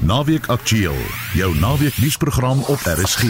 [0.00, 0.96] Naweek Aktueel,
[1.34, 3.22] jou naweek nuusprogram op RSG.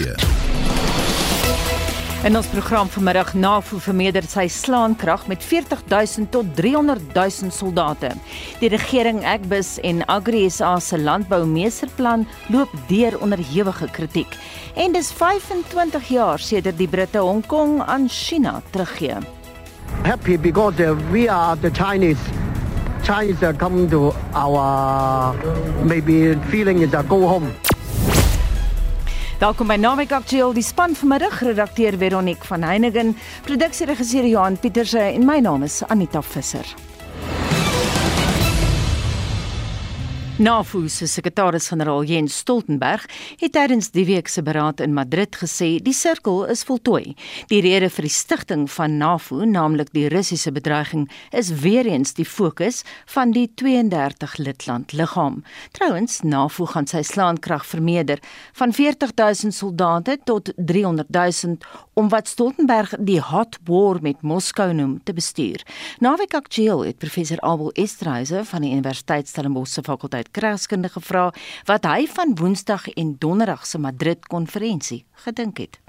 [2.25, 8.13] In ons program vanmiddag NAVO vermeerder sy slaankrag met 40000 tot 300000 soldate.
[8.61, 14.39] Die regering Agbus en AgriSA se landboumeesterplan loop deur onder hewige kritiek.
[14.75, 19.19] En dis 25 jaar sedert die Britte Hong Kong aan China teruggee.
[20.05, 22.48] happy because uh, we are the Chinese.
[23.03, 25.35] Chinese uh, come to our
[25.85, 27.53] maybe feeling is a go home.
[29.39, 33.15] Welkom by Naweek Aktueel, die span vanmiddag, redakteur Veronique van Heiningen,
[33.47, 36.88] produksieregisseur Johan Pieterse en my naam is Anita Visser.
[40.39, 43.09] NAVO se sekretaris-generaal Jens Stoltenberg
[43.41, 47.17] het tydens die week se beraad in Madrid gesê die sirkel is voltooi.
[47.51, 52.27] Die rede vir die stigting van NAVO, naamlik die Russiese bedreiging, is weer eens die
[52.27, 55.41] fokus van die 32 lidland liggaam.
[55.75, 58.23] Trouwens, NAVO gaan sy slaankrag vermeerder
[58.61, 61.67] van 40000 soldate tot 300000
[61.99, 65.67] om wat Stoltenberg die hot war met Moskou noem te bestuur.
[65.99, 71.33] Naweek Aktueel het professor Abel Esterhuizen van die Universiteit Stellenbosch se fakulteit Kragskunde gevra
[71.65, 75.81] wat hy van Woensdag en Donderdag se Madrid konferensie gedink het.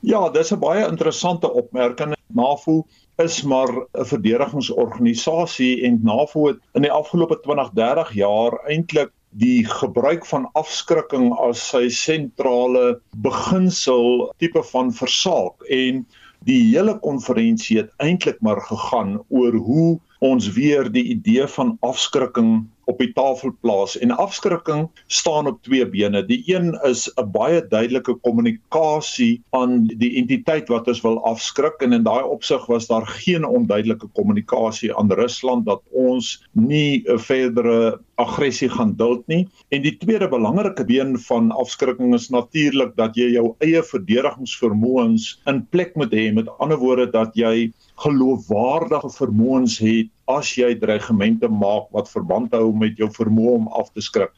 [0.00, 2.14] Ja, dis 'n baie interessante opmerking.
[2.26, 9.10] NAVO is maar 'n verdedigingsorganisasie en NAVO het in die afgelope 20, 30 jaar eintlik
[9.30, 16.06] die gebruik van afskrikking as sy sentrale beginsel tipe van versaak en
[16.46, 22.66] die hele konferensie het eintlik maar gegaan oor hoe ons weer die idee van afskrikking
[22.88, 26.24] op die tafel plaas en afskrikking staan op twee bene.
[26.24, 31.92] Die een is 'n baie duidelike kommunikasie aan die entiteit wat ons wil afskrik en
[31.92, 38.00] in daai opsig was daar geen onduidelike kommunikasie aan Rusland dat ons nie 'n verdere
[38.18, 39.46] aggressie gaan duld nie.
[39.74, 45.62] En die tweede belangrike been van afskrikking is natuurlik dat jy jou eie verdedigingsvermoëns in
[45.74, 46.28] plek moet hê.
[46.34, 47.70] Met ander woorde dat jy
[48.02, 53.90] geloofwaardige vermoëns het as jy dreigemente maak wat verband hou met jou vermoë om af
[53.94, 54.34] te skrik.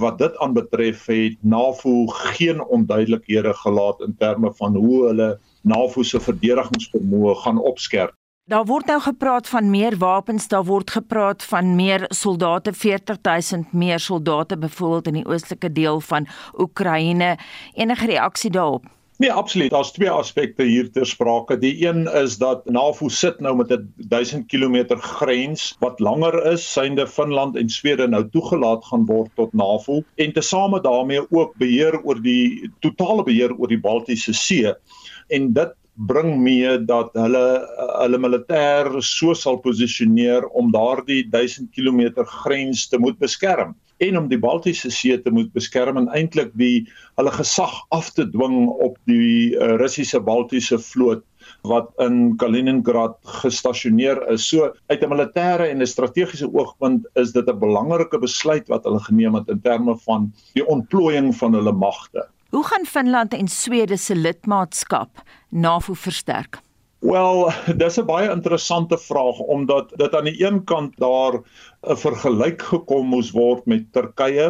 [0.00, 5.30] Wat dit aanbetref het NAVO geen onduidelikhede gelaat in terme van hoe hulle
[5.62, 8.16] NAVO se verdedigingsvermoë gaan opskerp.
[8.44, 13.98] Daar word nou gepraat van meer wapens, daar word gepraat van meer soldate, 40000 meer
[13.98, 16.26] soldate byvoorbeeld in die oostelike deel van
[16.58, 17.38] Oekraïne.
[17.72, 18.84] Enige reaksie daarop?
[19.16, 19.70] Nee, absoluut.
[19.70, 21.56] Daar's twee aspekte hier ter sprake.
[21.58, 26.72] Die een is dat NAVO sit nou met 'n 1000 km grens wat langer is,
[26.72, 32.02] synde Finland en Swede nou toegelaat gaan word tot NAVO en tesame daarmee ook beheer
[32.02, 34.74] oor die totale beheer oor die Baltiese See.
[35.28, 37.44] En dit bring mee dat hulle
[38.02, 44.26] hulle militêr so sal posisioneer om daardie 1000 km grens te moet beskerm en om
[44.28, 46.86] die Baltiese See te moet beskerm en eintlik die
[47.18, 51.22] hulle gesag af te dwing op die uh, Russiese Baltiese vloot
[51.68, 54.48] wat in Kaliningrad gestasioneer is.
[54.48, 59.00] So uit 'n militêre en 'n strategiese oogpunt is dit 'n belangrike besluit wat hulle
[59.00, 62.28] geneem het in terme van die ontplooiing van hulle magte.
[62.54, 66.60] Hoe gaan Finland en Swede se lidmaatskap NAVO versterk?
[66.98, 67.50] Wel,
[67.82, 71.34] dis 'n baie interessante vraag omdat dit aan die een kant daar
[71.82, 74.46] 'n vergelyk gekom moes word met Turkye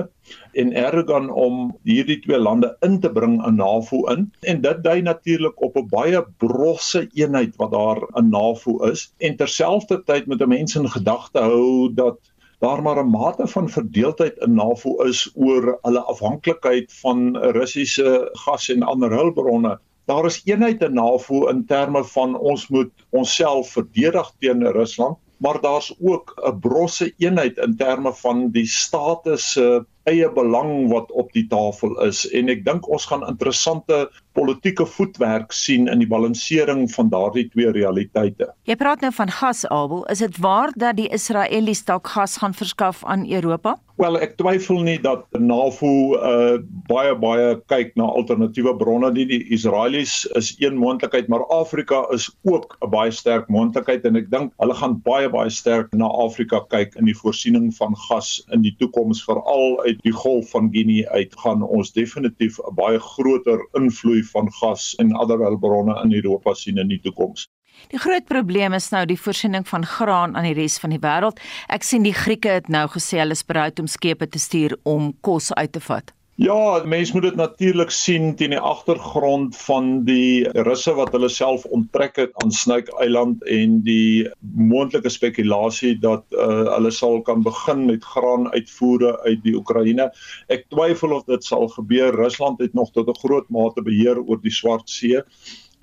[0.53, 5.01] en Erdogan om hierdie twee lande in te bring in NAVO in en dit dui
[5.03, 10.49] natuurlik op 'n baie brosse eenheid wat daar in NAVO is en terselfdertyd moet 'n
[10.49, 12.21] mens in gedagte hou dat
[12.65, 18.69] daar maar 'n mate van verdeeldheid in NAVO is oor hulle afhanklikheid van Russiese gas
[18.69, 19.79] en ander hulpbronne.
[20.05, 25.61] Daar is eenheid in NAVO in terme van ons moet onsself verdedig teen Rusland, maar
[25.61, 31.33] daar's ook 'n brosse eenheid in terme van die status se eie belang wat op
[31.33, 34.05] die tafel is en ek dink ons gaan interessante
[34.35, 38.51] politieke voetwerk sien in die balansering van daardie twee realiteite.
[38.69, 43.05] Jy praat nou van gasabel, is dit waar dat die Israelies dalk gas gaan verskaf
[43.07, 43.79] aan Europa?
[44.03, 46.57] Wel, ek twyfel nie dat NAVO uh
[46.89, 49.27] baie baie kyk na alternatiewe bronne nie.
[49.31, 54.27] Die Israelies is een moontlikheid, maar Afrika is ook 'n baie sterk moontlikheid en ek
[54.35, 58.67] dink hulle gaan baie baie sterk na Afrika kyk in die voorsiening van gas in
[58.67, 63.61] die toekoms veral uit die Golf van Guinea uit gaan ons definitief 'n baie groter
[63.73, 67.49] invloed van gas en ander hulpbronne in Europa sien in die toekoms.
[67.89, 71.41] Die groot probleem is nou die voorsiening van graan aan die res van die wêreld.
[71.69, 75.13] Ek sien die Grieke het nou gesê hulle is bereid om skepe te stuur om
[75.21, 76.15] kos uit te vat.
[76.37, 81.63] Ja, mense moet dit natuurlik sien teen die agtergrond van die russe wat hulle self
[81.77, 87.85] onttrek het aan Snyk Eiland en die moontlike spekulasie dat uh, hulle sal kan begin
[87.87, 90.09] met graan uitvoere uit die Oekraïne.
[90.51, 92.19] Ek twyfel of dit sal gebeur.
[92.19, 95.23] Rusland het nog tot 'n groot mate beheer oor die Swart See.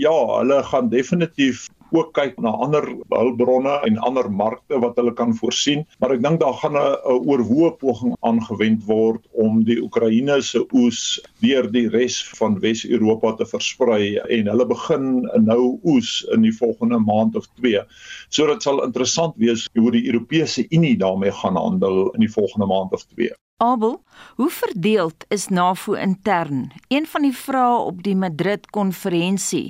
[0.03, 5.33] Ja, hulle gaan definitief ook kyk na ander hulpbronne en ander markte wat hulle kan
[5.37, 10.63] voorsien, maar ek dink daar gaan 'n oorwoë poging aangewend word om die Oekraïne se
[10.73, 16.55] oes deur die res van Wes-Europa te versprei en hulle begin nou oes in die
[16.55, 17.83] volgende maand of 2.
[18.29, 22.65] So dit sal interessant wees hoe die Europese Unie daarmee gaan handel in die volgende
[22.65, 23.31] maand of 2.
[23.61, 23.99] Abel,
[24.35, 26.71] hoe verdeeld is NAVO intern?
[26.87, 29.69] Een van die vrae op die Madrid konferensie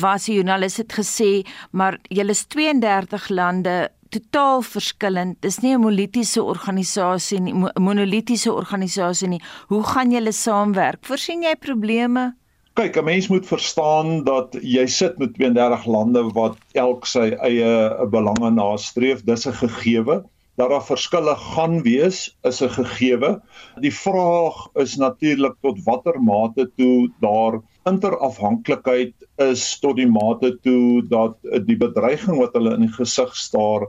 [0.00, 1.30] was die joernalis het gesê,
[1.70, 3.76] maar julle is 32 lande
[4.10, 5.38] totaal verskillend.
[5.46, 9.42] Dis nie 'n monolitiese organisasie nie, 'n monolitiese organisasie nie.
[9.68, 11.06] Hoe gaan julle saamwerk?
[11.06, 12.34] Voorsien jy probleme?
[12.74, 18.06] Kyk, 'n mens moet verstaan dat jy sit met 32 lande wat elk sy eie
[18.10, 19.22] belange nastreef.
[19.22, 20.24] Dis 'n gegewe
[20.56, 23.40] dat daar verskille gaan wees is 'n gegewe.
[23.80, 31.02] Die vraag is natuurlik tot watter mate toe daar interafhanklikheid is tot die mate toe
[31.08, 31.36] dat
[31.66, 33.88] die bedreiging wat hulle in die gesig staar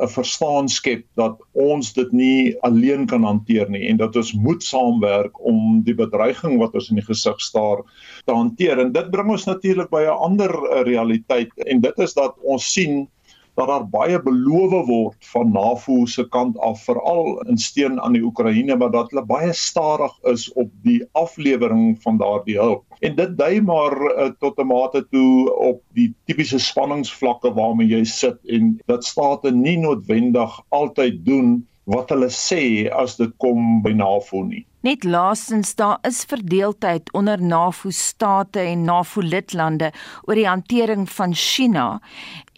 [0.00, 4.62] 'n verstaan skep dat ons dit nie alleen kan hanteer nie en dat ons moet
[4.64, 7.82] saamwerk om die bedreiging wat ons in die gesig staar
[8.24, 8.80] te hanteer.
[8.80, 10.52] En dit bring ons natuurlik by 'n ander
[10.88, 13.08] realiteit en dit is dat ons sien
[13.54, 18.22] dat daar baie beloof word van NAVO se kant af veral in steun aan die
[18.24, 22.84] Oekraïne maar dat hulle baie stadig is op die aflewering van daardie hulp.
[23.00, 28.04] En dit dui maar uh, tot 'n mate toe op die tipiese spanningsvlakke waarmee jy
[28.04, 33.92] sit en dat state nie noodwendig altyd doen wat hulle sê as dit kom by
[33.96, 34.62] NAVO nie.
[34.82, 39.92] Net laastens daar is verdeeldheid onder NAVO state en NAVO lidlande
[40.26, 42.00] oor die hantering van China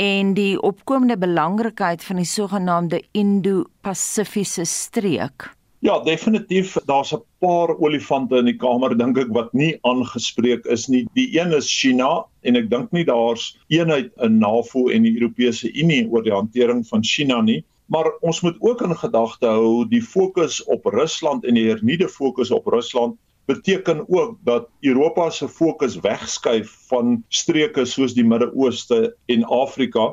[0.00, 5.50] en die opkomende belangrikheid van die sogenaamde Indo-Pasifiese streek.
[5.85, 10.88] Ja, definitief, daar's 'n paar olifante in die kamer dink ek wat nie aangespreek is
[10.88, 11.06] nie.
[11.15, 15.69] Die een is China en ek dink nie daar's eenheid in NAVO en die Europese
[15.73, 20.02] Unie oor die hantering van China nie maar ons moet ook in gedagte hou die
[20.02, 23.14] fokus op Rusland en die hernieude fokus op Rusland
[23.46, 30.08] beteken ook dat Europa se fokus wegskuif van streke soos die Midde-Ooste en Afrika.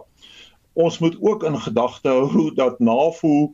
[0.73, 3.53] Ons moet ook in gedagte hou dat NAVO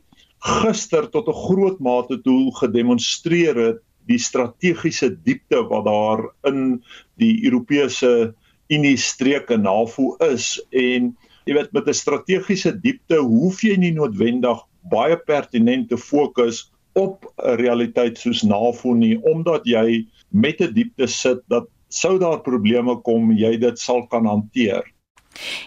[0.65, 6.83] gister tot 'n groot mate toe gedemonstreer het die strategiese diepte wat daar in
[7.15, 8.33] die Europese
[8.68, 11.15] Unie streke NAVO is en
[11.48, 14.60] jy weet met 'n strategiese diepte hoef jy nie noodwendig
[14.92, 21.08] baie pertinent te fokus op 'n realiteit soos NAVO nie omdat jy met 'n diepte
[21.08, 24.84] sit dat sou daar probleme kom jy dit sal kan hanteer.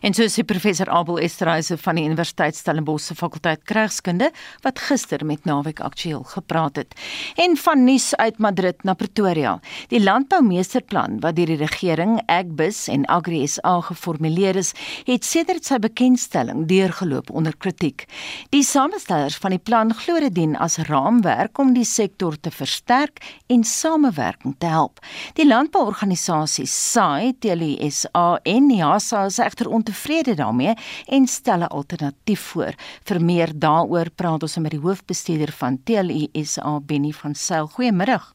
[0.01, 4.31] En so sê professor Abel Esterhuise van die Universiteit Stellenbosch se fakulteit Krygskunde
[4.65, 6.95] wat gister met Naweek Aktueel gepraat het.
[7.37, 9.59] En van nuus uit Madrid na Pretoria.
[9.89, 14.73] Die landboumeesterplan wat deur die regering Agbus en AgriSA geformuleer is,
[15.07, 18.07] het sedert sy bekendstelling deurgeloop onder kritiek.
[18.55, 23.21] Die samestellers van die plan glo dit dien as raamwerk om die sektor te versterk
[23.49, 25.01] en samewerking te help.
[25.39, 30.75] Die landbouorganisasies SAI, TLSA en NIASA is egter ontevrede daarmee
[31.07, 32.75] en stel 'n alternatief voor.
[33.05, 37.67] Vir meer daaroor praat ons met die hoofbestuurder van TLISA Benny van Sail.
[37.67, 38.33] Goeiemiddag.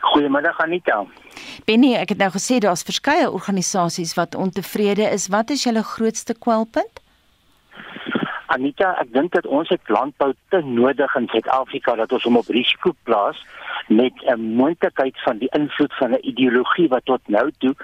[0.00, 1.06] Goeiemiddag Anita.
[1.64, 5.28] Benny, ek het nou gesê daar's verskeie organisasies wat ontevrede is.
[5.28, 7.00] Wat is julle grootste kwelpunt?
[8.46, 12.50] Anita, ek dink dat ons het landbou te nodig in Suid-Afrika dat ons hom op
[12.54, 13.40] risiko plaas
[13.88, 17.74] met 'n moontlikheid van die invloed van 'n ideologie wat tot nou toe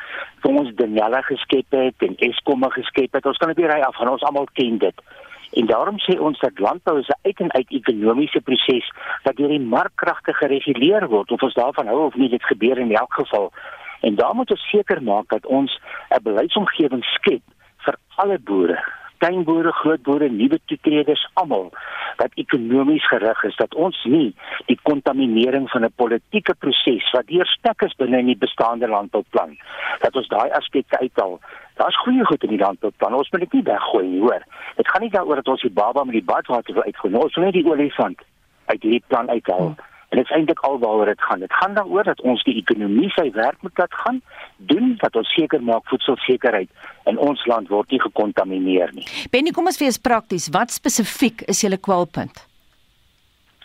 [0.42, 3.26] vir ons Daniela geskep het en Eskom geskep het.
[3.26, 5.02] Ons kan dit nie ry af van ons almal ken dit.
[5.52, 8.92] En daarom sê ons dat landbou is 'n uit en uit ekonomiese proses
[9.23, 11.31] wat deur die markkragte gereguleer word.
[11.31, 13.52] Of ons daarvan hou of nie, dit gebeur in elk geval.
[14.00, 17.42] En daar moet ons seker maak dat ons 'n beleidsomgewing skep
[17.78, 21.70] vir alle boere kleinboere, grootboere, nuwe toetreders almal
[22.18, 24.32] wat ekonomies gerig is dat ons nie
[24.66, 29.56] die kontaminering van 'n politieke proses wat deurstek is binne in die bestaande landbouplan
[30.00, 31.40] dat ons daai aspekte uithaal.
[31.74, 33.14] Daar's goeie goed in die landbouplan.
[33.14, 34.42] Ons moet dit nie weggooi nie, hoor.
[34.76, 37.22] Dit gaan nie daaroor dat ons die baba met die badwater wil uitgooi nie.
[37.22, 38.20] Ons wil net die olifant
[38.66, 39.66] uit hierdie plan uithaal.
[39.66, 39.91] Hmm.
[40.12, 41.40] En dit is eintlik alwaaroor dit gaan.
[41.40, 44.21] Dit gaan daaroor dat ons die ekonomie sy werk moet laat gaan,
[44.57, 46.69] doen dat ons seker maak voedselsekerheid
[47.09, 49.07] in ons land word nie gekontamineer nie.
[49.33, 50.50] Benny, kom ons wees prakties.
[50.52, 52.45] Wat spesifiek is julle kwalpunt?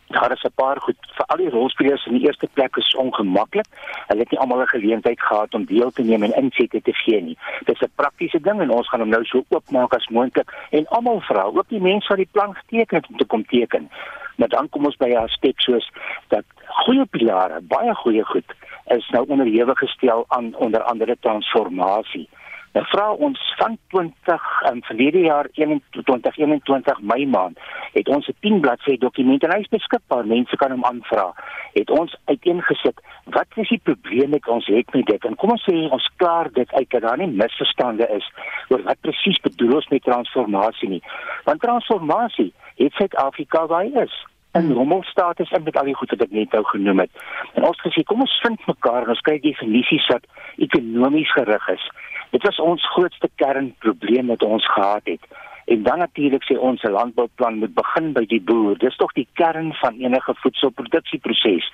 [0.08, 3.68] Daar is 'n paar goed vir al die rolspelers in die eerste plek is ongemaklik.
[4.08, 7.22] Hulle het nie almal 'n geleentheid gehad om deel te neem en insette te gee
[7.22, 7.38] nie.
[7.66, 11.20] Dis 'n praktiese ding en ons gaan hom nou so oopmaak as moontlik en almal
[11.22, 13.90] vra, ook die mense wat die plan geteken het om te kom teken.
[14.38, 15.92] Maar dan kom ons by 'n aspek soos
[16.28, 16.46] dat
[16.86, 18.56] goeie pilare, baie goeie goed
[18.88, 22.30] is nou onderhewig gestel aan onder andere transformasie.
[22.78, 27.58] Nou vra ons van 20 in um, verlede jaar 2021 Mei maand
[27.96, 30.26] het ons 'n 10 bladsy dokument en hy is beskikbaar.
[30.26, 31.34] Mense kan hom aanvra.
[31.74, 35.26] Het ons uiteengesit wat is die probleem met ons het met dit?
[35.26, 38.32] En kom ons sê ons klaar dit uit dat daar nie misverstande is
[38.70, 41.04] oor wat presies bedoel ons met transformasie nie.
[41.44, 46.22] Want transformasie het Suid-Afrika waar hy is in rommelstatus en met al die goed wat
[46.22, 47.12] ek net nou genoem het.
[47.54, 51.90] En ons gesê kom ons vind mekaar en ons kry definisies wat ekonomies gerig is.
[52.30, 55.28] Dit was ons grootste kernprobleem wat ons gehad het.
[55.68, 58.78] En dan natuurlik sê ons se landbouplan moet begin by die boer.
[58.80, 61.72] Dis tog die kern van enige voedselproduksieproses.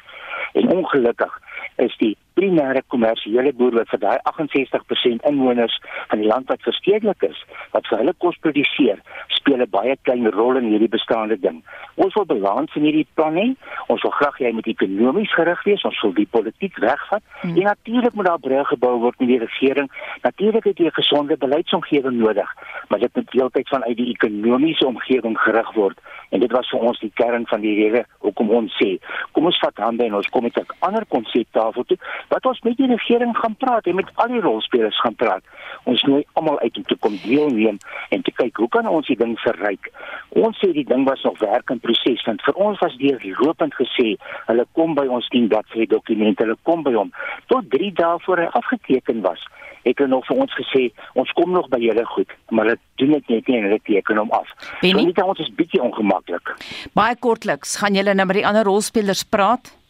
[0.54, 1.40] En ongelukkig
[1.76, 5.76] is die primêre kommersiële boer wat vir daai 68% inwoners
[6.10, 7.40] van die land wat verstedelik is,
[7.72, 11.64] wat vir hulle kos produseer, speel 'n baie klein rol in hierdie bestaande ding.
[11.96, 13.56] Ons wil balans in hierdie plan hê.
[13.88, 17.24] Ons wil graag hy moet ekonomies gerig wees, ons wil die politiek wegvat.
[17.42, 17.58] Hmm.
[17.58, 19.92] En natuurlik moet daar brûe gebou word met die regering.
[20.22, 22.50] Natuurlik het jy 'n gesonde beleidsomgewing nodig,
[22.88, 25.98] maar dit moet deeltyd vanuit die ekonomiese omgewing gerig word.
[26.30, 28.98] En dit was vir ons die kern van die rede hoekom ons sê,
[29.32, 31.98] kom ons vat hande en ons kom met 'n ander konsep tafel toe
[32.28, 35.44] wat ons met die regering gaan praat en met al die rolspelers gaan praat.
[35.90, 37.78] Ons nooi almal uit om te kom deelneem
[38.10, 39.90] en te kyk hoe kan ons die ding verryk.
[40.30, 43.76] Ons sê die ding was nog werk in proses want vir ons was deur lopend
[43.80, 44.16] gesê,
[44.48, 47.12] hulle kom by ons dien dat vir die dokumente, hulle kom by hom
[47.52, 49.44] tot 3 dae voor hy afgeteken was.
[49.84, 50.84] Het nog vir ons gesê,
[51.20, 54.22] ons kom nog by julle goed, maar dit doen dit net nie en hulle teken
[54.22, 54.48] hom af.
[54.82, 56.56] Dit so, is 'n bietjie ongemaklik.
[56.94, 59.83] Baie kortliks, gaan julle nou met die ander rolspelers praat?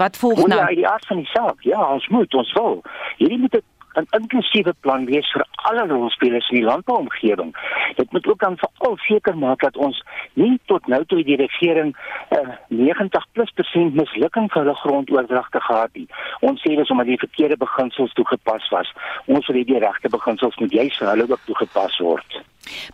[0.00, 0.60] Wat volg nou?
[0.60, 1.62] Ja, die aard van die saak.
[1.62, 2.80] Ja, ons moet, ons wil.
[3.16, 3.62] Hierdie moet 'n
[3.98, 7.54] inklusiewe plan wees vir alle rolspelers in die landbouomgewing.
[7.96, 10.02] Dit moet ook dan veral seker maak dat ons
[10.34, 11.94] nie tot nou toe die regering
[12.36, 16.20] uh, 90+% mislukking vir hulle grondoordragte gehad het.
[16.40, 18.94] Ons sê dis omdat die verkeerde beginsels toegepas was.
[19.26, 22.40] Ons wil hê die regte beginsels moet juis vir hulle ook toegepas word.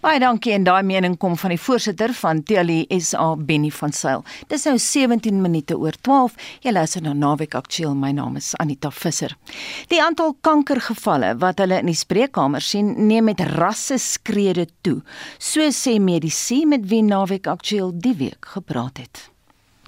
[0.01, 4.23] Baie dankie en daai mening kom van die voorsitter van TLI SA Benny van Sail.
[4.51, 6.37] Dis nou 17 minute oor 12.
[6.65, 7.95] Jy luister na Naweek Aktueel.
[7.99, 9.35] My naam is Anita Visser.
[9.91, 10.37] Die aantal
[10.87, 15.03] kankergevalle wat hulle in die spreekkamer sien, neem met rasse skrede toe,
[15.39, 19.31] so sê medisy met wie Naweek Aktueel die week gepraat het.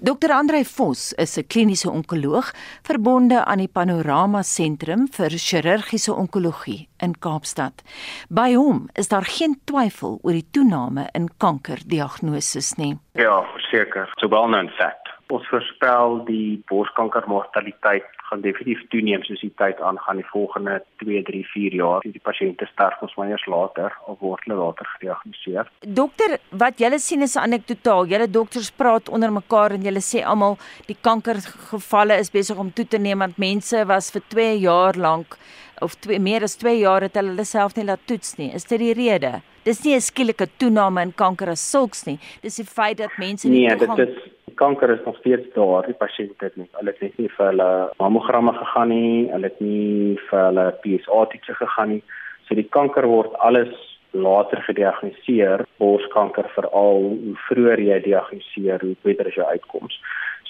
[0.01, 2.53] Dr Andrei Vos is 'n kliniese onkoloog
[2.83, 7.83] verbonde aan die Panorama Sentrum vir Chirurgiese Onkologie in Kaapstad.
[8.29, 12.97] By hom is daar geen twyfel oor die toename in kankerdiagnose nie.
[13.13, 14.09] Ja, seker.
[14.19, 15.08] So well known fact.
[15.29, 21.41] Ons voorspel die borskankermortaliteit gaan definitief toeneem soos die tyd aangaan die volgende 2, 3,
[21.51, 22.05] 4 jaar.
[22.05, 25.69] Die pasiënte sterf ons maar eers later of word hulle later gediagnoseer.
[25.99, 28.09] Dokter, wat julle sien is anekdotaal.
[28.09, 30.57] Julle dokters praat onder mekaar en julle sê almal
[30.89, 35.37] die kankergevalle is besig om toe te neem want mense was vir 2 jaar lank
[35.85, 38.49] of twee, meer as 2 jaar het hulle self nie laat toets nie.
[38.57, 39.43] Is dit die rede?
[39.63, 42.17] Dis nie 'n skielike toename in kanker as sulks nie.
[42.41, 45.85] Dis die feit dat mense nie nee, toegang dit is kanker is nog steeds daar,
[45.87, 46.67] die pasiënt het nie.
[46.77, 47.69] Hulle het net nie vir hulle
[48.01, 52.01] mammogramme gegaan nie, hulle het nie vir hulle PSA toetse gegaan nie.
[52.47, 53.71] So die kanker word alles
[54.11, 59.99] later gediagnoseer, borskanker veral hoe vroeër jy diagnoseer, hoe beter is jou uitkoms.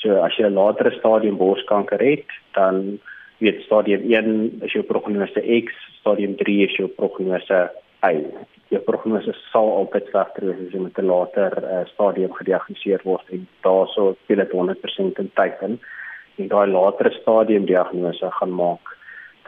[0.02, 3.00] So as jy 'n latere stadium borskanker het, dan
[3.40, 7.70] weet stadium 1 is jou prognose X, stadium 3 is jou prognose
[8.08, 8.24] Y
[8.70, 13.26] jou prognose sal altyd slegter wees as jy met 'n later uh, stadium gediagnoseer word
[13.34, 15.80] en daaroor speel dit 100% in tyd in
[16.38, 18.96] en daai latere stadium diagnose gaan maak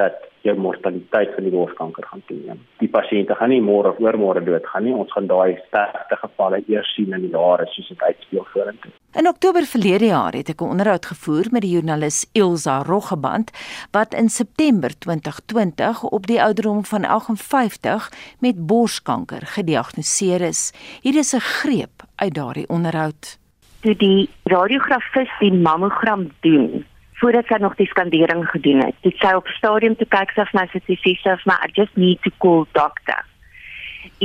[0.01, 2.61] dat jou mortaliteit van die borskanker gaan toeneem.
[2.81, 4.93] Die pasiënte gaan nie môre of oormôre doodgaan nie.
[4.97, 8.91] Ons gaan daai sterkste gevalle eers sien in die jare soos dit uitspeel vorentoe.
[9.19, 13.51] In Oktober verlede jaar het ek 'n onderhoud gevoer met die joernalis Ilsa Roggeband
[13.91, 20.73] wat in September 2020 op die ouderdom van 58 met borskanker gediagnoseer is.
[21.01, 23.37] Hier is 'n greep uit daardie onderhoud.
[23.81, 26.85] Toe die radiografis die mammogram doen,
[27.21, 28.95] voordat sy nog die skandering gedoen het.
[29.05, 32.21] Dit sy op stadium toe kyk sy na sy sê sy sê I just need
[32.25, 33.21] to call doctor.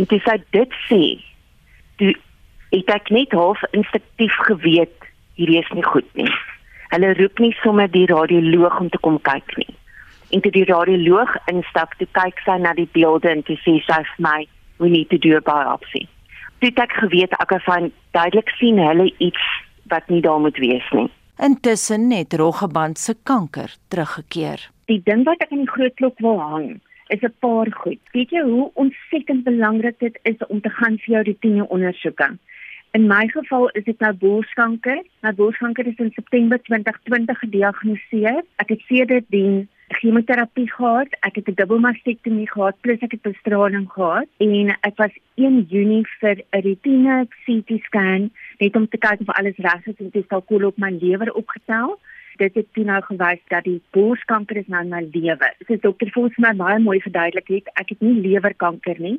[0.00, 1.02] En toe sy dit sê,
[2.00, 2.14] toe
[2.72, 6.30] het ek net half instinktief geweet hierdie is nie goed nie.
[6.94, 9.72] Hulle roep nie sommer die radioloog om te kom kyk nie.
[10.32, 14.00] En toe die radioloog instap, toe kyk sy na die beelde en toe sê sy
[14.14, 14.38] vir my,
[14.80, 16.06] we need to do a biopsy.
[16.64, 19.52] Toe ek geweet ek kan duidelik sien hulle iets
[19.92, 21.10] wat nie daar moet wees nie.
[21.38, 24.70] Intussen het Roggeband se kanker teruggekeer.
[24.88, 26.80] Die ding wat ek aan die groot klok wil hang,
[27.12, 28.00] is 'n paar goed.
[28.12, 32.38] Weet jy hoe ontsettend belangrik dit is om te gaan vir jou roetine ondersoeke?
[32.92, 35.02] In my geval is dit nou borskanker.
[35.22, 38.42] My borskanker is in September 2020 gediagnoseer.
[38.56, 44.28] Ek het sedertdien chemoterapie gehad, ek het 'n dubbelmastektomie gehad plus ek het bestraling gehad
[44.36, 49.32] en ek was 1 Junie vir 'n routine CT scan net om te kyk of
[49.38, 51.96] alles reg is en dit sal koel op my lewer opgetel.
[52.40, 55.54] Dit het toe nou gewys dat die borskanker is nou in my lewer.
[55.68, 57.70] Dis dokter Vols my baie mooi verduidelik het.
[57.80, 59.16] Ek het nie lewerkanker nie.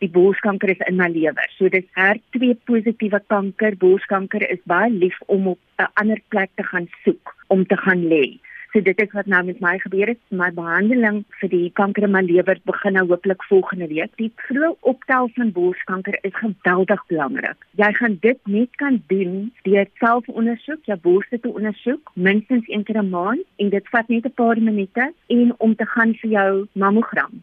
[0.00, 1.48] Die borskanker is in my lewer.
[1.58, 3.76] So dis HER2 positiewe kanker.
[3.76, 8.06] Borskanker is baie lief om op 'n ander plek te gaan soek om te gaan
[8.08, 8.38] lê.
[8.72, 10.18] So dit is wat nou met my gebeur het.
[10.30, 14.12] My behandeling vir die kanker in my lewer begin nou hopelik volgende week.
[14.22, 17.66] Die vroeë optel van borskanker is geweldig belangrik.
[17.82, 23.02] Jy gaan dit net kan doen deur selfondersoek, jou borste te ondersoek minstens een keer
[23.02, 26.66] 'n maand en dit vat net 'n paar minute en om te gaan vir jou
[26.72, 27.42] mammogram.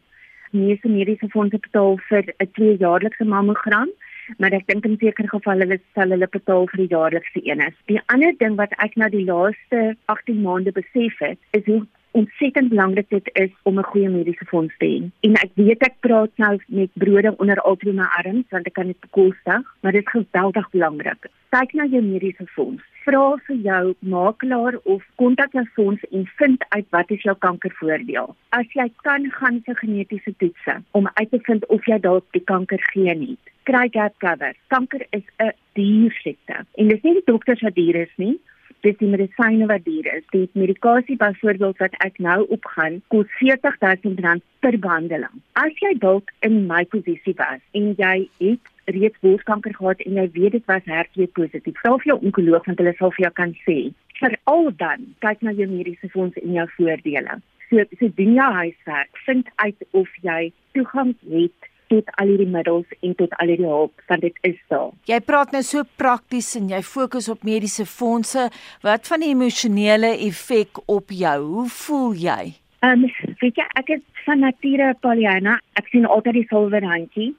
[0.51, 3.89] Meeste mediese fondse betaal vir 'n 2-jaarlikse mammogram
[4.37, 7.63] maar ek dink in sekere gevalle hulle sal hulle betaal vir die jaarlikse een.
[7.91, 11.85] Die ander ding wat ek nou die laaste 18 maande besef het, is hoe
[12.21, 14.97] ontsettend belangrik dit is om 'n goeie mediese fonds te hê.
[15.27, 18.87] En ek weet ek praat nou met brode onder altyd my arms want ek kan
[18.87, 21.27] dit bekostig, maar dit is geweldig belangrik.
[21.49, 22.83] Kyk na jou mediese fonds.
[23.05, 28.35] Vra vir jou makelaar of kontak jou fonds en vind uit wat is jou kankervoordeel.
[28.49, 32.43] As jy kan gaan vir genetiese toetse om uit te vind of jy dalk die
[32.43, 34.55] kanker geen het kry gap cover.
[34.67, 36.65] Kanker is 'n duur siekte.
[36.75, 38.39] En dis nie die dokters wat duur is nie,
[38.85, 40.23] dis die medisyne wat duur is.
[40.33, 45.43] Die medikasie byvoorbeeld wat ek nou opgaan, kos R40000 per behandeling.
[45.59, 50.27] As jy dalk in my posisie was en jy het reeds borskanker gehad en jy
[50.35, 53.77] weet dit was HER2 positief, sal jou onkoloog want hulle sal vir jou kan sê,
[54.21, 57.39] vir al dan kyk na jou mediese fonds en jou voordele.
[57.69, 62.87] So so doen jou huiswerk, vind uit of jy toegang het tot al hierdie middels
[63.01, 64.91] en tot al hierdie hulp want dit is daar.
[65.09, 68.47] Jy praat nou so prakties en jy fokus op mediese fondse.
[68.85, 71.37] Wat van die emosionele effek op jou?
[71.57, 72.41] Hoe voel jy?
[72.85, 75.59] Ehm um, weet jy ek is van nature Poliana.
[75.79, 77.31] Ek sien altyd die silwer handjie.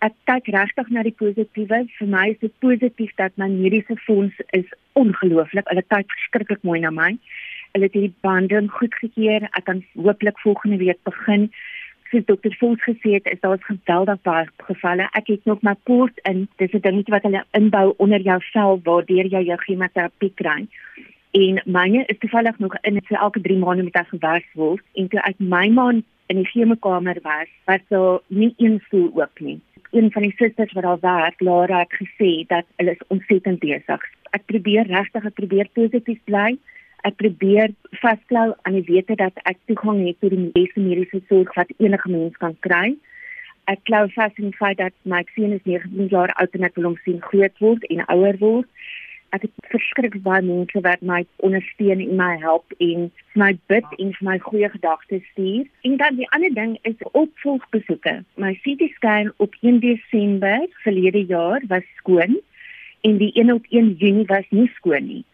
[0.00, 1.84] Ek kyk regtig na die positiewe.
[1.98, 5.68] Vir my is dit positief dat my mediese fonds is ongelooflik.
[5.68, 7.12] Hulle kyk verskriklik mooi na my.
[7.74, 9.44] Hulle het hierdie behandeling goedgekeur.
[9.52, 11.50] Ek kan hopelik volgende week begin
[12.10, 15.08] soos dokter Vols gesê het, is daar geweldig baie gevalle.
[15.18, 18.80] Ek het nog my poort in, dis 'n dingetjie wat hulle inbou onder jou vel
[18.84, 20.66] waardeur jy jou chemoterapie kry.
[21.30, 25.08] En myne is toevallig nog in so elke 3 maande moet ek gewas word en
[25.08, 29.60] toe ek my maand in die chemokamer was, was so nie een stoel oop nie.
[29.90, 34.02] Een van die susters wat daar werk, Lara het gesê dat hulle is ontsettend besig.
[34.30, 36.58] Ek probeer regtig, ek probeer positief bly
[37.08, 41.52] ek probeer vasklou aan die wete dat ek toegang het tot die beste mediese sorg
[41.56, 42.96] wat enige mens kan kry.
[43.70, 46.76] Ek klou vas in die feit dat my seun is 19 jaar oud en ek
[46.76, 48.68] wil hom sien groot word en ouer word.
[49.36, 53.08] Ek het verskriklik baie mense wat my ondersteun en my help en
[53.38, 55.68] my bid en vir my goeie gedagtes stuur.
[55.86, 58.16] En dan die ander ding is opvolgbesoeke.
[58.42, 62.40] My CT scan op 1 Desember verlede jaar was skoon
[63.06, 65.24] en die 1 op 1 Junie was nie skoon nie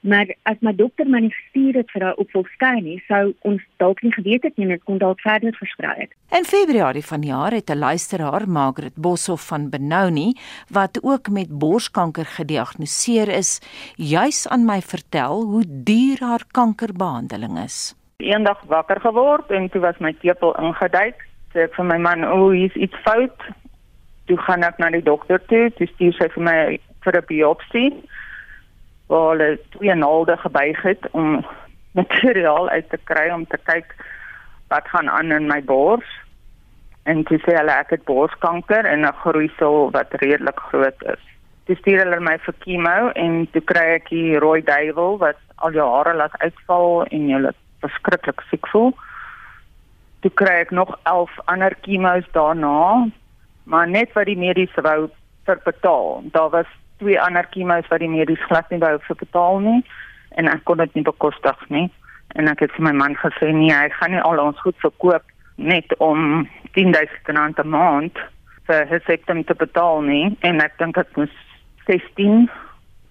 [0.00, 4.12] maar as my dokter my gestuur het vir daai opvolgskyn nie, sou ons dalk nie
[4.14, 6.14] geweet het nie en dit kon dalk verder versprei het.
[6.36, 10.34] In Februarie vanjaar het 'n luisteraar, Margaret Boshoff van Benoni,
[10.70, 13.60] wat ook met borskanker gediagnoseer is,
[13.96, 17.94] juis aan my vertel hoe duur haar kankerbehandeling is.
[18.16, 21.26] Eendag wakker geword en toe was my tepel ingeduik.
[21.52, 23.40] Sê ek vir my man, "O, oh, hier's iets fout."
[24.26, 27.92] Toe gaan ek na die dokter toe, toe stuur sy vir my vir 'n biopsie
[29.06, 31.44] waar hulle twee naalde gebuig het om
[32.00, 33.94] materiaal uit te kry om te kyk
[34.68, 36.08] wat gaan aan in my bors.
[37.02, 41.22] En toe sê hulle ek het borskanker en 'n groeisel wat redelik groot is.
[41.66, 45.72] Toe stuur hulle my vir chemo en toe kry ek die rooi duiwel wat al
[45.72, 48.92] jou hare laat uitval en jy laat verskriklik siek voel.
[50.20, 53.06] Toe kry ek nog 11 ander chemo's daarna,
[53.64, 55.10] maar net wat die mediese wou
[55.46, 56.22] vir betaal.
[56.32, 59.80] Daar was twee ander chemo's wat die medies glad nie wou vir betaal nie
[60.40, 61.88] en ek kon dit nie bekostig nie
[62.36, 65.24] en ek het vir my man gesê nee hy gaan nie al ons goed verkoop
[65.56, 68.18] net om 10000 rand 'n maand
[68.66, 71.32] vir sy sektem te betaal nie en ek dink dit moet
[71.86, 72.50] 16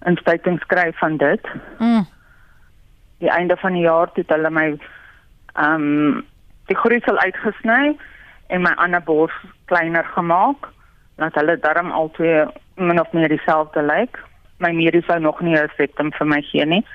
[0.06, 1.48] inspuitings kry van dit.
[1.80, 2.06] Mm.
[3.24, 4.68] Die einde van die jaar het hulle my
[5.56, 6.26] ehm um,
[6.66, 7.96] die groeisel uitgesny
[8.48, 9.34] en my ander bors
[9.66, 10.68] kleiner gemaak
[11.16, 14.24] dat hulle darm al twee min of meer dieselfde lyk.
[14.58, 16.86] my mediese sou nog nie 'n septum vir my gee nie.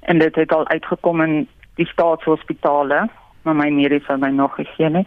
[0.00, 3.08] En dit het al uitgekom in die staatshospitale,
[3.42, 5.06] maar my mediese sou my nog gegee nie.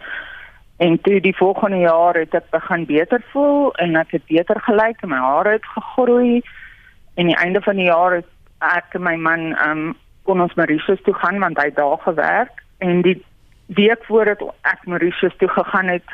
[0.76, 5.02] En toe die volgende jaar het ek begin beter voel en ek het beter gelyk
[5.02, 6.42] en my hare het gegroei.
[7.14, 8.26] En die einde van die jaar het
[8.58, 12.62] ek en my man um kon ons Mauritius toe gaan want hy het daar gewerk
[12.78, 13.24] en die
[13.66, 16.04] week voordat ek Mauritius toe gegaan het,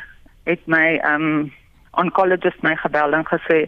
[0.45, 1.53] het my um
[1.93, 3.67] oncologist my gebel en gesê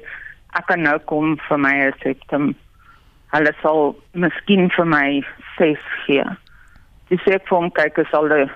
[0.58, 2.54] ek kan nou kom vir my septum.
[3.30, 5.22] Hulle sal miskien vir my
[5.56, 6.24] ses gee.
[7.10, 8.50] Dis ek vir hom kyk is al 'n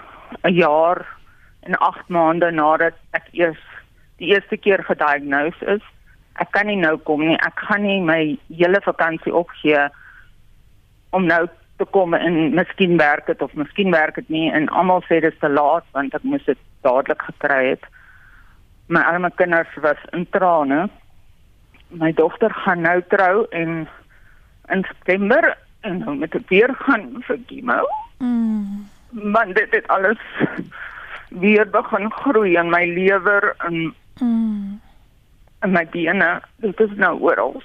[0.55, 1.07] jaar
[1.63, 3.63] en 8 maande nadat ek eers
[4.19, 5.83] die eerste keer gediagnoseer is.
[6.43, 7.39] Ek kan nie nou kom nie.
[7.47, 9.89] Ek gaan nie my hele vakansie opgee
[11.11, 11.47] om nou
[11.79, 15.33] te kom en miskien werk dit of miskien werk dit nie en almal sê dit
[15.33, 17.87] is te laat want ek moes dit dadelik gekry het.
[18.87, 20.89] My arme kinders was in trane.
[21.89, 23.89] My dogter gaan nou trou en
[24.69, 27.89] in September en nou met 'n weer gaan vir chemo.
[28.19, 28.89] Mm.
[29.11, 30.19] Man dit het alles
[31.29, 34.81] weer begin groei in my lewer en mm.
[35.59, 36.43] en my bene.
[36.57, 37.63] Dit is nou oral.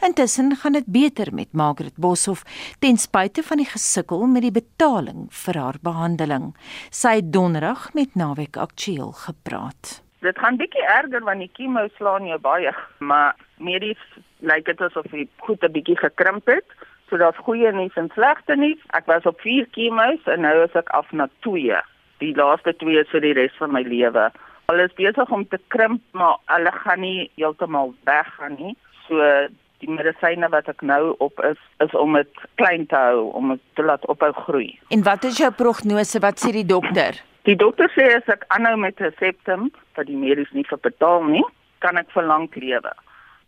[0.00, 2.42] Intussen gaan dit beter met Margaret Boshoff
[2.78, 6.54] ten spyte van die gesukkel met die betaling vir haar behandeling.
[6.90, 10.00] Sy het donderdag met Naweek Aktueel gepraat.
[10.20, 14.00] Dit gaan bietjie erger want die chemo slaan jou baie, maar medies
[14.44, 16.66] lyk dit asof die goed 'n bietjie gekrimp het.
[17.08, 18.82] So daar's goeie nuus en slegte nuus.
[18.92, 21.80] Ek was op 4 chemo's en nou is ek af na 2.
[22.18, 24.30] Die laaste 2 is vir die res van my lewe.
[24.66, 28.76] Hulle is besig om te krimp, maar hulle gaan nie heeltemal weggaan nie.
[29.08, 29.48] So
[29.80, 33.60] die medisyne wat ek nou op is is om dit klein te hou om dit
[33.74, 34.78] te laat ophou groei.
[34.88, 36.20] En wat is jou prognose?
[36.20, 37.29] Wat sê die dokter?
[37.50, 41.42] Die dokter sê as ek aanhou met 'n septum wat die medies nie verbetaal nie,
[41.82, 42.92] kan ek vir lank lewe.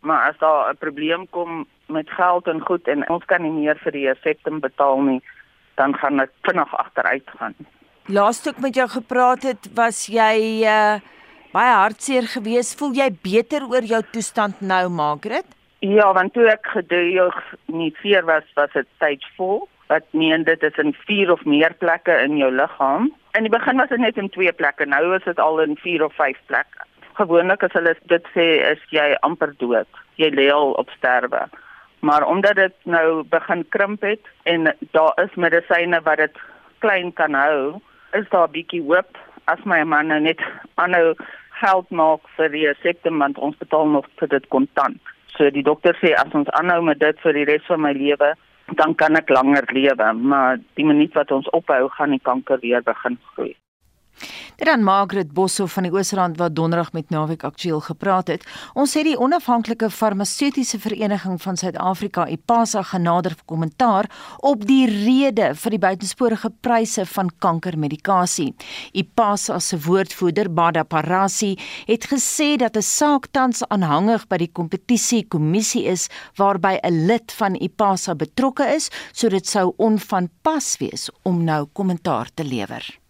[0.01, 3.77] Maar as daar 'n probleem kom met geld en goed en ons kan nie meer
[3.83, 5.21] vir die septum betaal nie,
[5.75, 7.55] dan gaan ek vinnig agteruit gaan.
[8.07, 10.99] Laaste ek met jou gepraat het, was jy uh
[11.53, 12.77] baie hartseer geweest.
[12.79, 15.45] Voel jy beter oor jou toestand nou, Margaret?
[15.79, 19.67] Ja, want toe ek geduig nie vier was, was dit stage 4.
[19.87, 23.13] Wat meen dit is in 4 of meer plekke in jou liggaam.
[23.33, 26.03] In die begin was dit net in 2 plekke, nou is dit al in 4
[26.05, 26.85] of 5 plekke.
[27.17, 29.89] Gewoonlik as hulle dit sê is jy amper dood.
[30.21, 31.47] Jy lê al op sterwe.
[32.05, 36.37] Maar omdat dit nou begin krimp het en daar is medisyne wat dit
[36.85, 37.81] klein kan hou,
[38.13, 40.41] is daar 'n bietjie hoop as my man nou net
[40.75, 41.15] aanhou
[41.61, 45.01] geld maak vir die septum want ons betaal nog vir dit kontant.
[45.37, 48.35] So die dokter sê as ons aanhou met dit vir die res van my lewe,
[48.79, 52.83] dan kan ek langer lewe, maar die minuut wat ons ophou, gaan die kanker weer
[52.83, 53.53] begin groei.
[54.55, 58.45] Dit aan Margaret Bosso van die Oosrand wat donderdag met Naweek Aktueel gepraat het.
[58.73, 65.51] Ons het die onafhanklike farmaseutiese vereniging van Suid-Afrika, IPASA, genader vir kommentaar op die rede
[65.57, 68.53] vir die buitensporige pryse van kankermedikasie.
[68.93, 71.55] IPASA se woordvoerder, Bada Parasi,
[71.89, 77.31] het gesê dat 'n saak tans aanhangig by die kompetisie kommissie is waarby 'n lid
[77.31, 83.02] van IPASA betrokke is, so dit sou onvanpas wees om nou kommentaar te lewer.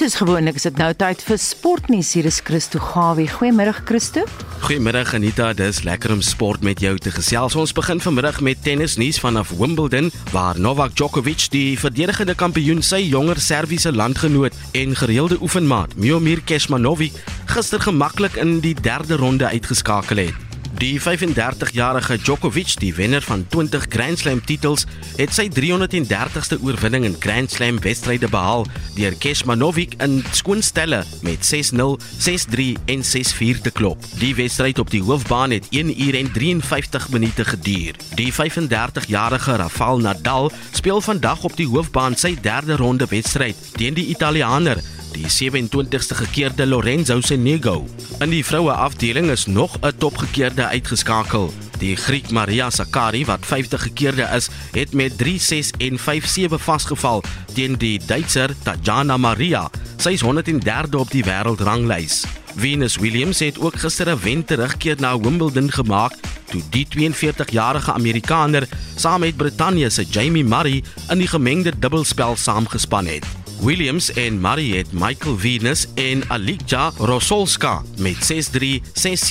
[0.00, 3.26] Dit is gewoonlik is dit nou tyd vir sportnuus hier is Christo Gawie.
[3.28, 4.22] Goeiemôre Christo.
[4.64, 7.56] Goeiemôre Anita, dis lekker om sport met jou te gesels.
[7.58, 13.40] Ons begin vanmiddag met tennisnuus vanaf Wimbledon waar Novak Djokovic die verdedigende kampioen sy jonger
[13.44, 17.20] Serviese landgenoot en gereelde oefenmaat Miomir Kecmanovic
[17.52, 20.49] gister gemaklik in die derde ronde uitgeskakel het.
[20.80, 24.86] Die 35-jarige Djokovic, die wenner van 20 Grand Slam titels,
[25.18, 28.64] het sy 330ste oorwinning in Grand Slam wedstryde behaal
[28.96, 32.64] deur Kecmanovic in skoonstelle met 6-0, 6-3
[32.94, 34.06] en 6-4 te klop.
[34.22, 38.00] Die wedstryd op die hoofbaan het 1 uur en 53 minute geduur.
[38.16, 44.08] Die 35-jarige Rafael Nadal speel vandag op die hoofbaan sy derde ronde wedstryd teen die
[44.16, 44.80] Italiaaner
[45.12, 47.86] die 27ste gekeerde Lorenzo Sonego.
[48.20, 51.52] In die vroue afdeling is nog 'n topgekeerde uitgeskakel.
[51.78, 57.22] Die Griek Maria Sakkari wat 50 gekeerde is, het met 3-6 en 5-7 vasgeval
[57.54, 59.70] teen die Duitser Tatjana Maria.
[59.96, 62.24] Sy is 103de op die wêreldranglys.
[62.56, 66.12] Venus Williams het ook gister 'n wen terugkeer na Wimbledon gemaak
[66.50, 73.06] toe die 42-jarige Amerikaner saam met Brittanje se Jamie Murray in die gemengde dubbelspel saamgespan
[73.06, 73.39] het.
[73.60, 78.80] Williams en het Michael Venus en Alija Rosolska met 6-3,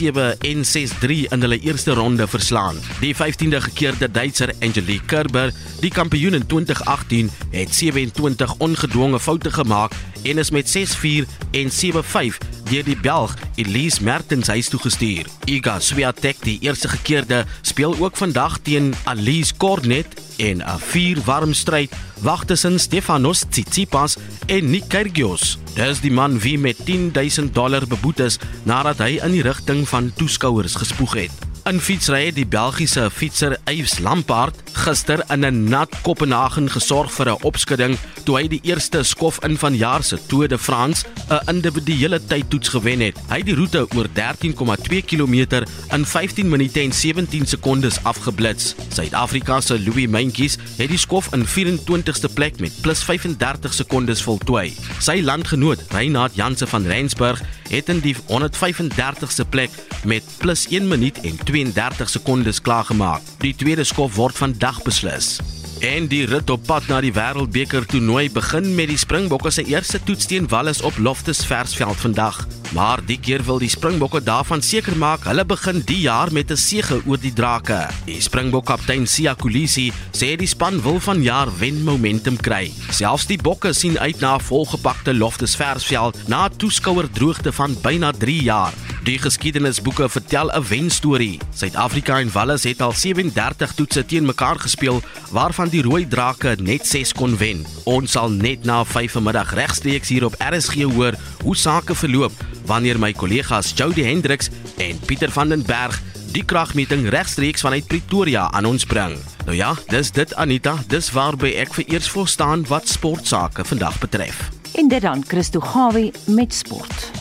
[0.07, 2.75] 6-7 en 6-3 in hulle eerste ronde verslaan.
[2.99, 9.91] Die 15de gekeerde Duitser Angelique Kerber, die kampioen in 2018, het 27 ongedwonge foute gemaak
[10.23, 12.37] en is met 6-4 en 7-5
[12.69, 15.25] deur die Belg Elise Mertens huis toe gestuur.
[15.45, 21.53] Iga Swiatek, die eerste gekeerde, speel ook vandag teen Alice Cornet en 'n vier warm
[21.53, 25.59] stryd wag tussen Stefanos Tsitsipas en Nick Kyrgios.
[25.75, 30.11] Dis die man wie met 10000 dollar beboet is nadat hy in die rigting van
[30.15, 31.31] toeskouers gespoeg het.
[31.67, 37.29] In fietsry het die Belgiese fietser Yves Lampaard gister in 'n nat Kopenhagen gesorg vir
[37.29, 41.49] 'n opskudding toe hy die eerste skof in van jaar se Tour de France 'n
[41.49, 43.17] individuele tydtoets gewen het.
[43.29, 48.75] Hy het die roete oor 13,2 km in 15 minute en 17 sekondes afgeblits.
[48.89, 54.73] Suid-Afrika se Louis Mentjes het die skof in 24ste plek met plus 35 sekondes voltooi.
[54.99, 59.69] Sy landgenoot Reinhard Janse van Rensburg het in die 135ste plek
[60.03, 63.21] met plus 1 minuut en 32 sekondes klaargemaak.
[63.43, 65.39] Die tweede skof word vandag beslis.
[65.83, 70.01] En die rit op pad na die Wêreldbeker toernooi begin met die Springbokke se eerste
[70.03, 72.41] toets teen Wallis op Loftus Versveld vandag.
[72.75, 76.59] Maar die keer wil die Springbokke daarvan seker maak hulle begin die jaar met 'n
[76.59, 77.87] sege oor die Drake.
[78.05, 82.71] Die Springbok kaptein Sia Kolisi sê die span wil vanjaar wen momentum kry.
[82.91, 87.75] Selfs die Bokke sien uit na 'n volgepakte Loftus Versveld na 'n toeskouer droogte van
[87.81, 88.73] byna 3 jaar.
[89.09, 91.39] Die geskiedenisboeke vertel 'n wenstorie.
[91.53, 96.87] Suid-Afrika en Wallis het al 37 toetse teen mekaar gespeel waarvan die Rooi Drake net
[96.87, 97.65] 6 kon wen.
[97.83, 102.31] Ons sal net na 5 vanmiddag regstreeks hier op RSG hoor hoe sake verloop
[102.65, 108.51] wanneer my kollegas Jody Hendriks en Pieter van den Berg die kragmeting regstreeks vanuit Pretoria
[108.51, 109.17] aan ons bring.
[109.45, 113.99] Nou ja, dis dit Anita, dis waarby ek vir eers voor staan wat sportsake vandag
[113.99, 114.49] betref.
[114.75, 117.11] En dit dan Christo Gawie met sport.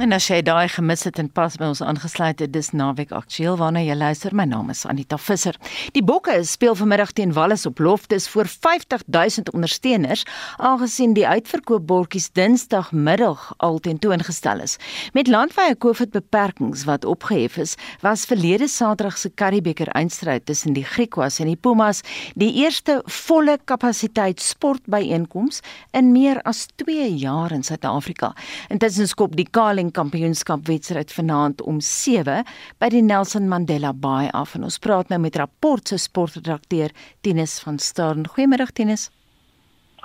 [0.00, 3.58] En as jy daai gemis het en pas by ons aangesluit het, dis naweek aktueel
[3.60, 4.32] waarna jy luister.
[4.32, 5.58] My naam is Anita Visser.
[5.92, 10.22] Die Bokke speel vanmiddag teen Wallis op Loftus vir 50000 ondersteuners,
[10.56, 14.78] aangesien die uitverkoopbordjies Dinsdagmiddag al tentoongestel is.
[15.12, 21.42] Met landwyse COVID-beperkings wat opgehef is, was verlede Saterdag se Karibeker eindstryd tussen die Griquas
[21.44, 22.00] en die Pumas
[22.40, 25.60] die eerste volle kapasiteit sportbyeenkoms
[25.92, 28.32] in meer as 2 jaar in Suid-Afrika.
[28.72, 32.42] Intussen skop die Kaling kampioenskap wedstryd vanaand om 7
[32.78, 37.58] by die Nelson Mandela Bay af en ons praat nou met rapport se sportredakteur Tinus
[37.64, 38.28] van Staden.
[38.28, 39.10] Goeiemôre Tinus.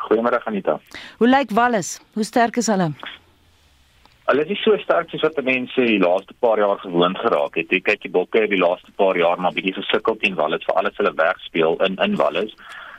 [0.07, 0.79] Goeiemôre Anita.
[1.17, 1.99] Hoe lyk Wallis?
[2.13, 2.91] Hoe sterk is hulle?
[4.25, 7.69] Hulle is so sterk soos wat mense die laaste paar jaar gewoond geraak het.
[7.69, 10.79] Jy kyk die Bokke het die laaste paar jaar maar bietjie gesukkel teen Wallis vir
[10.81, 12.55] alles hulle wegspeel in in Wallis.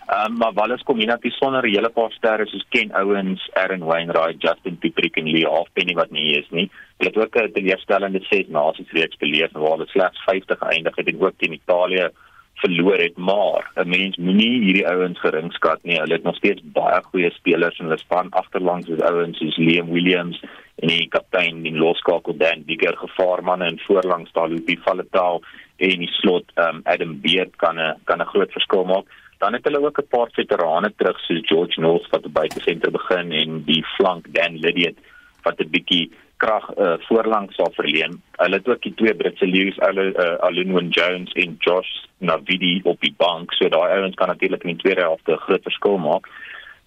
[0.07, 4.39] Um, maar Wallis kom hier natuurlik sonder hele paar sterre soos Ken Owens, Aaron Wainwright,
[4.43, 6.69] Justin Pietrick en Lee Halfpenny wat nie is nie.
[6.99, 11.09] Hulle het ook 'n teleurstellende ses nasies reeks beleef waar hulle slegs 50 geëindig het
[11.09, 12.09] en ook teen Italië
[12.55, 15.99] verloor het, maar 'n mens moenie hierdie ouens geringskat nie.
[15.99, 19.91] Hulle het nog steeds baie goeie spelers in hulle span agterlangs soos ouens soos Liam
[19.91, 20.41] Williams
[20.77, 25.41] en die kaptein in loskakel Dan Bigger gevaarmanne en voorlangs daar loop die Valletau
[25.77, 29.05] en die slot um, Adam Beard kan 'n kan 'n groot verskil maak
[29.39, 32.91] dan het hulle ook 'n paar veterane terug soos George Knowles wat by die senter
[32.91, 34.99] begin en die flank Dan Lydiot
[35.43, 38.23] wat 'n bietjie krag uh, voorlangs sal verleen.
[38.37, 43.01] Hulle het ook die twee Britse leeu's, hulle uh, Alunwan Jones en Josh Navidi op
[43.01, 46.29] die bank, so daai ouens kan natuurlik in die tweede helfte 'n groot verskil maak.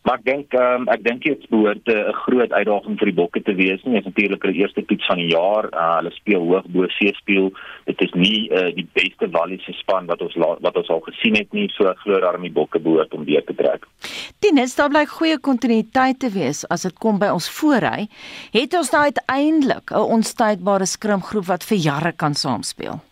[0.08, 3.54] Maar ek dink um, ek dink dit behoort 'n groot uitdaging vir die Bokke te
[3.54, 3.82] wees.
[3.84, 5.68] Dit is natuurlik hulle eerste toets van die jaar.
[5.74, 7.52] Uh, hulle speel hoog bo see speel.
[7.86, 11.52] Dit is nie uh, die beste Walliese span wat ons wat ons al gesien het
[11.52, 11.68] nie.
[11.76, 13.86] So ek glo daarom die Bokke behoort om weer te trek.
[14.40, 18.08] Tinus, daar blyk goeie kontinuïteit te wees as dit kom by ons voorry.
[18.56, 23.04] Het ons nou uiteindelik 'n onstuitbare skrimgroep wat vir jare kan saamspeel?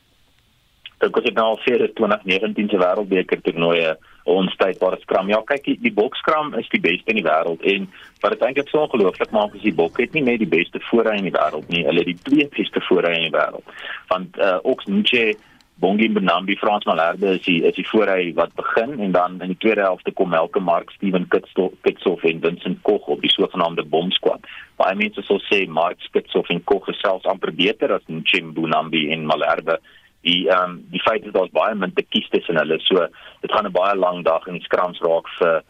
[0.98, 5.32] Ek het nou al vir die 2019 se wêreldbeker toernooie ons tydbare skram.
[5.32, 7.90] Ja, kyk, die, die bokskram is die beste in die wêreld en
[8.22, 11.18] wat dit eintlik so ongelooflik maak is die bok het nie net die beste voorry
[11.20, 13.78] in die wêreld nie, hulle het die twee beste voorry in die wêreld.
[14.12, 15.36] Want uh Ox Nche
[15.80, 19.60] Bongi Benambi Frans Malherbe is die is die voorry wat begin en dan in die
[19.62, 24.48] tweede helfte kom Melke Mark, Steven Kitsoff en Vincent Koch op die sogenaamde bomsquad.
[24.82, 29.12] Baie mense sal sê Mark Kitsoff en Koch is selfs amper beter as Nche Benambi
[29.14, 29.78] en Malherbe
[30.22, 32.80] die ehm um, die feit dat daar's baie min te kies tussen hulle.
[32.80, 33.08] So
[33.42, 35.64] dit gaan 'n baie lang dag in die skrams raak vir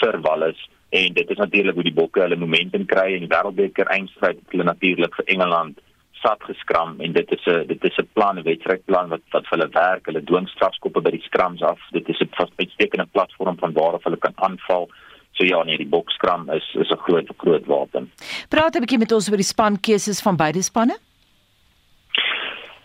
[0.00, 3.86] vir Wallis en dit is natuurlik hoe die bokke hulle momentum kry in die wêreldbeker
[3.86, 5.80] eindstryd hulle natuurlik vir Engeland
[6.22, 9.58] sat geskram en dit is 'n dit is 'n plan 'n wedstrydplan wat wat vir
[9.58, 10.06] hulle werk.
[10.06, 11.78] Hulle dwing strafskoppe by die skrams af.
[11.92, 14.88] Dit is 'n uitstekende platform van waar hulle kan aanval.
[15.32, 18.10] So ja, nee, die bokskram is is 'n groot groot wapen.
[18.48, 20.96] Praat 'n bietjie met ons oor die spankeuses van beide spanne.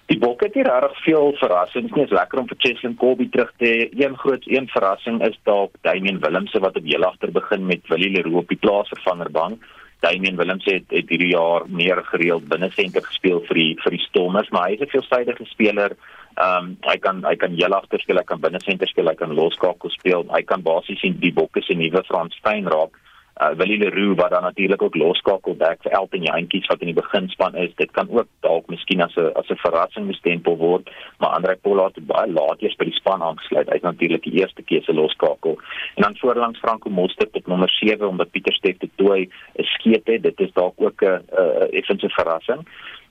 [0.07, 1.91] Die Bokke het hier regtig veel verrassings.
[1.91, 3.87] Dit is lekker om vir Cheslin Colby terug te hê.
[3.91, 8.13] Een groot een verrassing is dalk Damian Willemse wat op heel agter begin met Willie
[8.13, 9.65] Leroux op die plaasvervangerbank.
[10.05, 14.03] Damian Willemse het, het hierdie jaar meer gereeld binne senter gespeel vir die vir die
[14.05, 15.97] Stormers, maar hy is 'n veelsidige speler.
[16.37, 19.15] Ehm um, hy kan hy kan heel agter speel, hy kan binne senter speel, hy
[19.15, 20.23] kan loskakel speel.
[20.31, 22.95] Hy kan basies in die Bokke se nuwe Frans Steyn raak
[23.41, 27.01] uh, Willie Leroux wat dan natuurlik ook loskakel back vir Elton Jantjies wat in die
[27.01, 27.75] beginspan is.
[27.75, 31.95] Dit kan ook dalk miskien as 'n as 'n verrassing bestempel word, maar Andre Pollard
[31.95, 33.69] het baie laat eers by die span aangesluit.
[33.69, 35.57] Hy is natuurlik die eerste keuse loskakel.
[35.95, 40.07] En dan voorlangs Franco Mostert op nommer 7 omdat Pieter Steff te toe is skeep
[40.07, 40.23] het.
[40.23, 42.67] Dit is dalk ook 'n 'n effense verrassing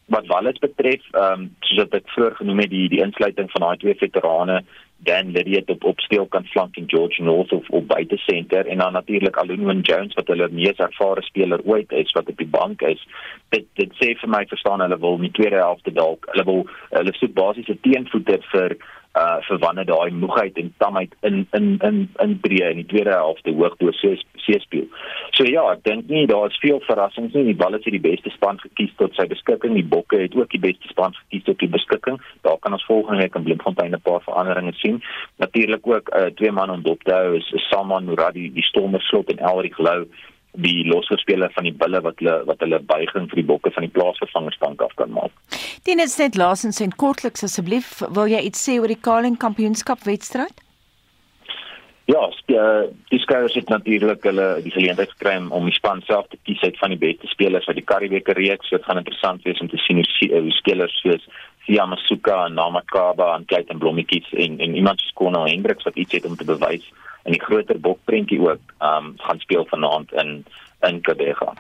[0.07, 3.79] wat Wallis betref, ehm um, soos ek vroeër genoem het, die die insluiting van daai
[3.83, 4.63] twee veterane
[4.99, 8.93] Dan Lydiate op op speelkant flank en George North of op buite senter en dan
[8.93, 13.07] natuurlik Alunwin Jones wat hulle mees ervare speler ooit is wat op die bank is.
[13.49, 16.65] Dit dit sê vir my verstaan hulle wil in die tweede helfte dalk hulle wil
[16.91, 18.77] hulle soek basies 'n teenvoeter vir
[19.17, 23.15] uh vir wanneer daai moegheid en tamheid in in in in breë in die tweede
[23.17, 24.87] helfte hoogdoos se speel.
[25.37, 27.47] So ja, ek dink nie daar is veel verrassings nie.
[27.49, 29.75] Die Bulls het die beste span gekies tot sy beskikking.
[29.75, 32.21] Die Bokke het ook die beste span gekies tot die beskikking.
[32.47, 35.03] Daar kan ons volgende week in Bloemfontein 'n paar veranderinge sien.
[35.37, 39.31] Natuurlik ook uh twee man om dop te hou is, Saman Muradi, die Stormers slot
[39.33, 40.07] en Elrie Lou
[40.63, 43.93] die losgespeler van die bulle wat hulle wat hulle buiging vir die bokke van die
[43.93, 45.33] plaasvervangersbank af kan maak.
[45.89, 50.63] Dennis net laasens en kortliks asseblief, wil jy iets sê oor die Kaling kampioenskap wedstryd?
[52.07, 56.39] Ja, eh, die skouers het natuurlik hulle die geleentheid gekry om die span self te
[56.47, 58.71] kies uit van die beste spelers uit die Karibeker reeks.
[58.71, 61.27] Dit gaan interessant wees om te sien hoe spelers soos
[61.67, 66.13] Sia Masuka en Namakaba en Clayton Blommetjies en en iemand soos Conor Hendricks wat iets
[66.13, 66.87] het om te bewys
[67.27, 70.45] in die groter bokprentjie ook um gaan speel vanaand in
[70.87, 71.55] in Kabega.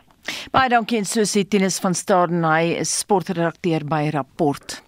[0.51, 4.81] Baie dankie en Susie Tinus van Staden hy is sportredakteur by Rapport.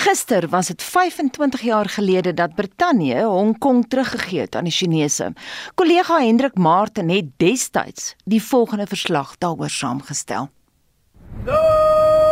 [0.00, 5.32] Gister was dit 25 jaar gelede dat Brittanje Hong Kong teruggegee het aan die Chinese.
[5.74, 10.48] Kollega Hendrik Martin het destyds die volgende verslag daaroor saamgestel.
[11.44, 12.27] British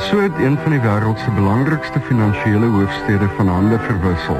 [0.00, 4.38] En so het een van die wêreld se belangrikste finansiële hoofstede van hande verwissel.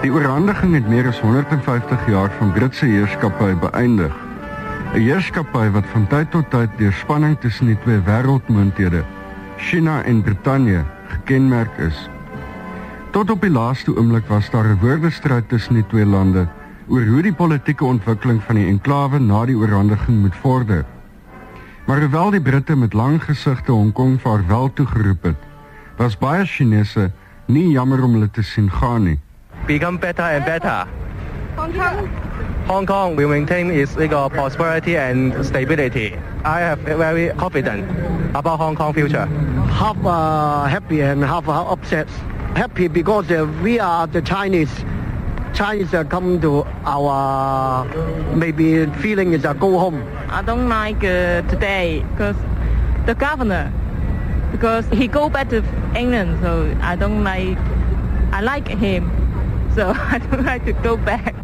[0.00, 4.14] Die oorhandiging het meer as 150 jaar van Britse heerskappy beëindig.
[4.94, 9.04] 'n Heerskappy wat van tyd tot tyd deur spanning tussen die twee wêreldmoondhede,
[9.56, 12.08] China en Brittanje, gekenmerk is.
[13.10, 16.48] Tot op die laaste oomblik was daar 'n woordestryd tussen die twee lande
[16.88, 20.84] oor hoe die politieke ontwikkeling van die enklawe na die oorhandiging moet vorder.
[21.86, 25.36] Maar hoewel die Britte met lang gesigte Hong Kong vaarwel toegeroep het,
[25.96, 27.10] was baie Chinese
[27.46, 29.18] nie jammer om hulle te sien gaan nie.
[29.66, 30.86] Become better and better.
[31.56, 32.08] Hong Kong
[32.66, 36.14] Hong Kong will maintain its legal prosperity and stability.
[36.44, 37.84] I have very confident
[38.34, 39.26] about Hong Kong future.
[39.66, 42.08] Half uh, happy and half upset
[42.54, 44.84] happy because uh, we are the Chinese.
[45.54, 47.84] Chinese uh, come to our
[48.34, 50.02] maybe feeling is go home.
[50.28, 52.36] I don't like uh, today because
[53.06, 53.72] the governor
[54.50, 55.62] because he go back to
[55.96, 57.58] England, so I don't like.
[58.32, 59.10] I like him,
[59.74, 61.41] so I don't like to go back.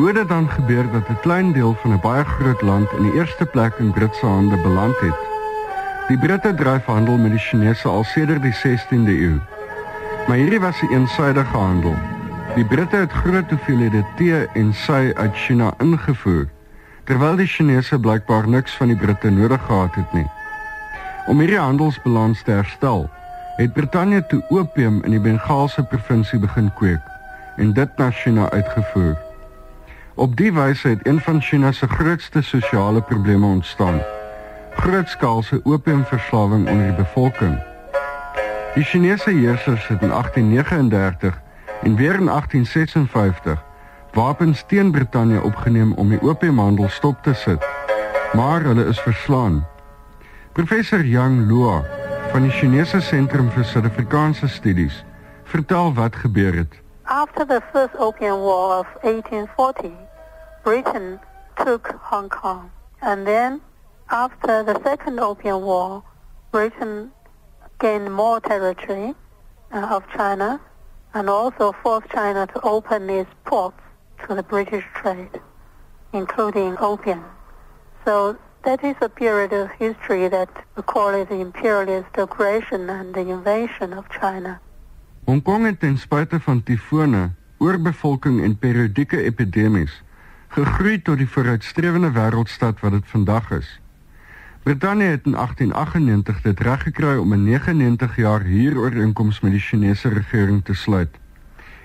[0.00, 3.12] Hoe dit dan gebeur dat 'n klein deel van 'n baie groot land in die
[3.12, 5.18] eerste plek in Britse hande beland het?
[6.08, 9.38] Die Britte dryf handel met die Chinese al sedert die 16de eeu.
[10.26, 11.94] Maar hierdie was 'n een eensaidige handel.
[12.54, 16.48] Die Britte het groot hoeveelhede tee en sy uit China ingevoer,
[17.04, 20.30] terwyl die Chinese blykbaar niks van die Britte nodig gehad het nie.
[21.26, 23.10] Om hierdie handelsbalans te herstel,
[23.56, 27.02] het Brittanje toe opium in die Bengaalse provinsie begin kweek
[27.56, 29.29] en dit na China uitgevoer.
[30.14, 34.00] Op die wyse het een van China se grootste sosiale probleme ontstaan.
[34.74, 37.62] Grootskaalse opiumverslawing onder die bevolking.
[38.74, 41.40] Die Chinese heersers het in 1839
[41.82, 43.64] en weer in 1856
[44.12, 47.66] wapens teen Brittanje opgeneem om die opiumhandel stop te sit.
[48.32, 49.66] Maar hulle is verslaan.
[50.52, 51.84] Professor Yang Luo
[52.30, 55.04] van die Chinese Sentrum vir Suid-Afrikaanse Studies,
[55.44, 56.74] vertel wat gebeur het.
[57.12, 59.92] After the First Opium War of 1840,
[60.62, 61.18] Britain
[61.58, 62.70] took Hong Kong.
[63.02, 63.62] And then
[64.10, 66.04] after the Second Opium War,
[66.52, 67.10] Britain
[67.80, 69.16] gained more territory
[69.72, 70.60] uh, of China
[71.12, 73.82] and also forced China to open its ports
[74.28, 75.40] to the British trade,
[76.12, 77.24] including opium.
[78.04, 83.12] So that is a period of history that we call it the imperialist aggression and
[83.12, 84.60] the invasion of China.
[85.30, 87.30] Hong Kong het ten spyte van tifone,
[87.62, 89.92] oorbevolking en periodieke epidemies
[90.50, 93.68] gegroei tot die vooruitstrewende wêreldstad wat dit vandag is.
[94.62, 100.64] Brittanje het in 1898 dit reggekry om 'n 99 jaar huurooreenkoms met die Chinese regering
[100.64, 101.14] te sluit.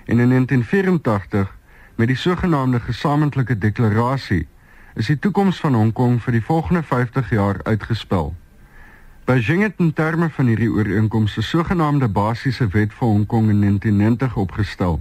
[0.04, 1.56] En in 1984
[1.94, 4.48] met die sogenaamde gesamentlike deklarasie
[4.94, 8.34] is die toekoms van Hong Kong vir die volgende 50 jaar uitgespel.
[9.26, 13.58] Beijing het in terme van hierdie ooreenkoms 'n sogenaamde basiese wet vir Hong Kong in
[13.60, 15.00] 1990 opgestel.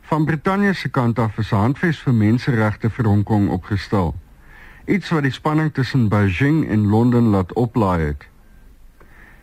[0.00, 4.14] Van Brittanje se kant af is 'n handves vir menseregte vir Hong Kong opgestel.
[4.84, 8.26] Iets wat die spanning tussen Beijing en Londen laat oplaai het.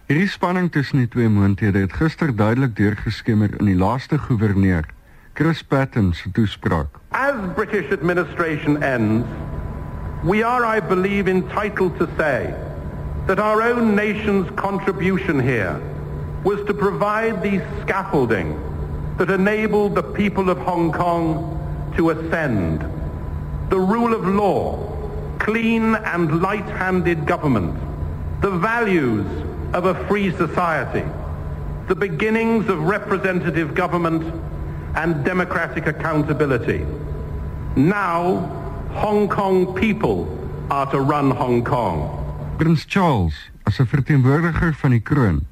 [0.06, 4.86] Hierdie spanning tussen die twee moondhede het gister duidelik deurgeskemer in die laaste goewerneur,
[5.34, 6.99] Chris Patten se toespraak.
[7.10, 9.26] As British administration ends,
[10.24, 12.64] we are I believe entitled to say
[13.28, 15.82] that our own nation's contribution here
[16.43, 18.59] was to provide the scaffolding
[19.17, 22.82] that enabled the people of Hong Kong to ascend.
[23.69, 24.78] The rule of law,
[25.39, 27.80] clean and light-handed government,
[28.41, 29.26] the values
[29.73, 31.03] of a free society,
[31.88, 34.23] the beginnings of representative government
[34.95, 36.86] and democratic accountability.
[37.76, 38.38] Now,
[38.93, 40.28] Hong Kong people
[40.69, 42.24] are to run Hong Kong.
[42.58, 45.45] Prins Charles, as 'n verteenwoordiger van die kroon,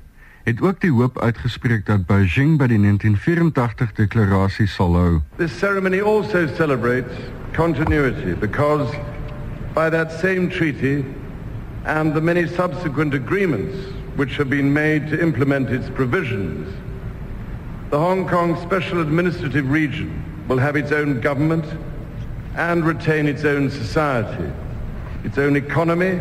[0.44, 5.22] het ook die hoop uitgespreek dat Beijing by die 1984 deklarasie sal hou.
[5.36, 7.12] This ceremony also celebrates
[7.52, 8.96] continuity because
[9.74, 11.04] by that same treaty
[11.84, 13.76] and the many subsequent agreements
[14.16, 16.68] which have been made to implement its provisions,
[17.90, 21.66] the Hong Kong Special Administrative Region will have its own government
[22.56, 24.52] and retain its own society,
[25.26, 26.20] its own economy,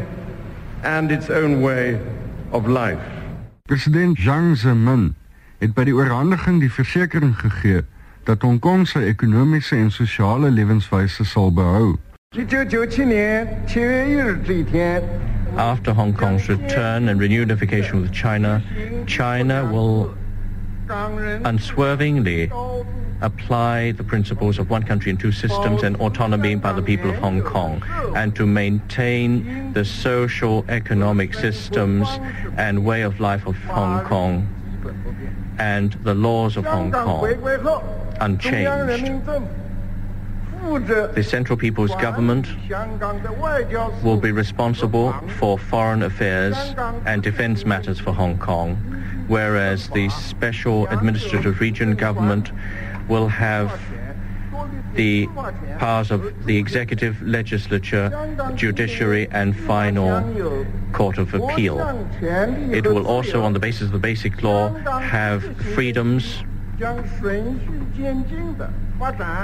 [0.82, 1.98] and its own way
[2.50, 3.02] of life.
[3.62, 5.14] President Jiang Zemin
[5.58, 7.84] het by die oorhandiging die versekering gegee
[8.26, 11.98] dat Hong Kong se ekonomiese en sosiale lewenswyse sal behou.
[15.56, 18.62] After Hong Kong's return and reunification with China,
[19.06, 20.14] China will
[21.44, 22.50] unswervingly
[23.22, 27.16] apply the principles of one country and two systems and autonomy by the people of
[27.16, 27.82] Hong Kong
[28.14, 32.08] and to maintain the social economic systems
[32.56, 34.46] and way of life of Hong Kong
[35.58, 37.24] and the laws of Hong Kong
[38.20, 39.22] unchanged.
[40.62, 42.46] The Central People's Government
[44.02, 46.56] will be responsible for foreign affairs
[47.04, 48.76] and defense matters for Hong Kong,
[49.26, 52.52] whereas the Special Administrative Region Government
[53.08, 53.80] will have
[54.94, 55.26] the
[55.78, 58.10] powers of the executive, legislature,
[58.54, 61.80] judiciary and final court of appeal.
[62.70, 65.42] It will also, on the basis of the basic law, have
[65.74, 66.42] freedoms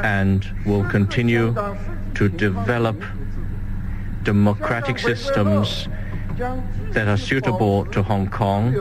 [0.04, 1.54] and will continue
[2.14, 3.02] to develop
[4.22, 5.88] democratic systems
[6.90, 8.74] that are suitable to Hong Kong.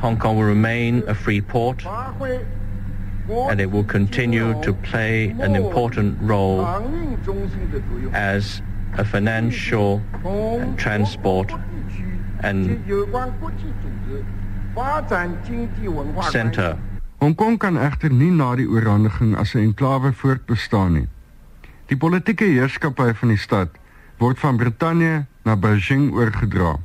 [0.00, 1.84] Hong Kong will remain a free port
[3.28, 6.66] and it will continue to play an important role
[8.12, 8.62] as
[8.98, 11.52] a financial and transport
[12.42, 12.84] and
[16.30, 16.78] center.
[17.20, 21.08] Hong Kong kan egter nie na die oorhandiging as 'n enklawe voortbestaan nie.
[21.86, 23.68] Die politieke heerskappy van die stad
[24.18, 26.78] word van Brittanje na Beijing oorgedra.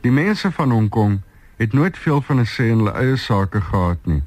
[0.00, 1.20] Die mense van Hong Kong
[1.56, 4.22] het nooit veel van 'n sê in hulle eie sake gehad nie.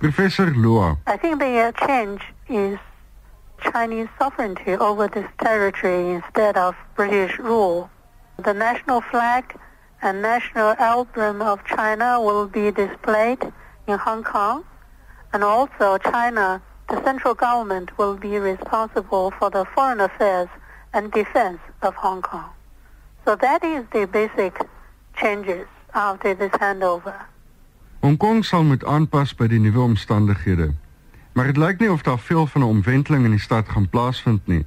[0.00, 0.96] Professor Lua.
[1.08, 2.78] I think the uh, change is
[3.60, 7.90] Chinese sovereignty over this territory instead of British rule.
[8.38, 9.58] The national flag
[10.00, 13.42] and national emblem of China will be displayed
[13.88, 14.64] in Hong Kong,
[15.32, 20.48] and also China, the central government will be responsible for the foreign affairs
[20.92, 22.50] and defense of Hong Kong.
[23.24, 24.60] So that is the basic
[25.16, 27.24] changes after this handover.
[28.00, 30.70] Hong Kong sal moet aanpas by die nuwe omstandighede.
[31.34, 34.46] Maar dit lyk nie of daar veel van 'n omwenteling in die stad gaan plaasvind
[34.46, 34.66] nie,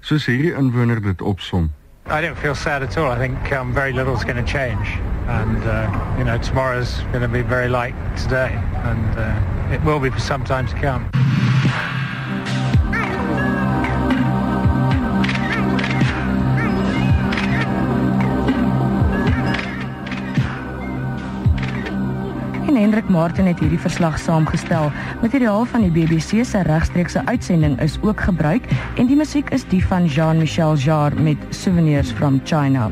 [0.00, 1.72] soos hierdie inwoner dit opsom.
[2.06, 3.10] I don't feel sad at all.
[3.10, 5.00] I think um, very little is going to change.
[5.26, 8.52] And, uh, you know, tomorrow's going to be very like today.
[8.84, 11.10] And uh, it will be for some time to come.
[22.76, 24.90] En Hendrik Martin het hierdie verslag saamgestel.
[25.22, 29.80] Materiaal van die BBC se regstreekse uitsending is ook gebruik en die musiek is die
[29.86, 32.90] van Jean-Michel Jarre met Souvenirs from China.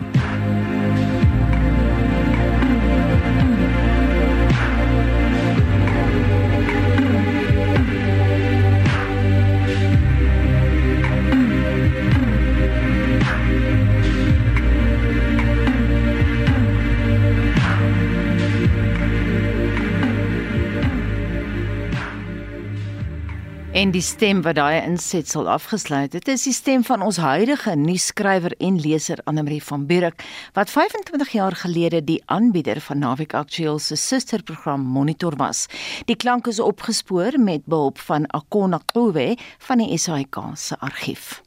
[23.84, 28.54] En die stem wat daai insetsel afgesluit het, is die stem van ons huidige nuusskrywer
[28.56, 30.16] en leser Annelie van Buren
[30.56, 35.66] wat 25 jaar gelede die aanbieder van Naweek Aktueel se susterprogram Monitor was.
[36.08, 39.34] Die klank is opgespoor met behulp van Akona Klowe
[39.68, 41.43] van die SAIK se argief.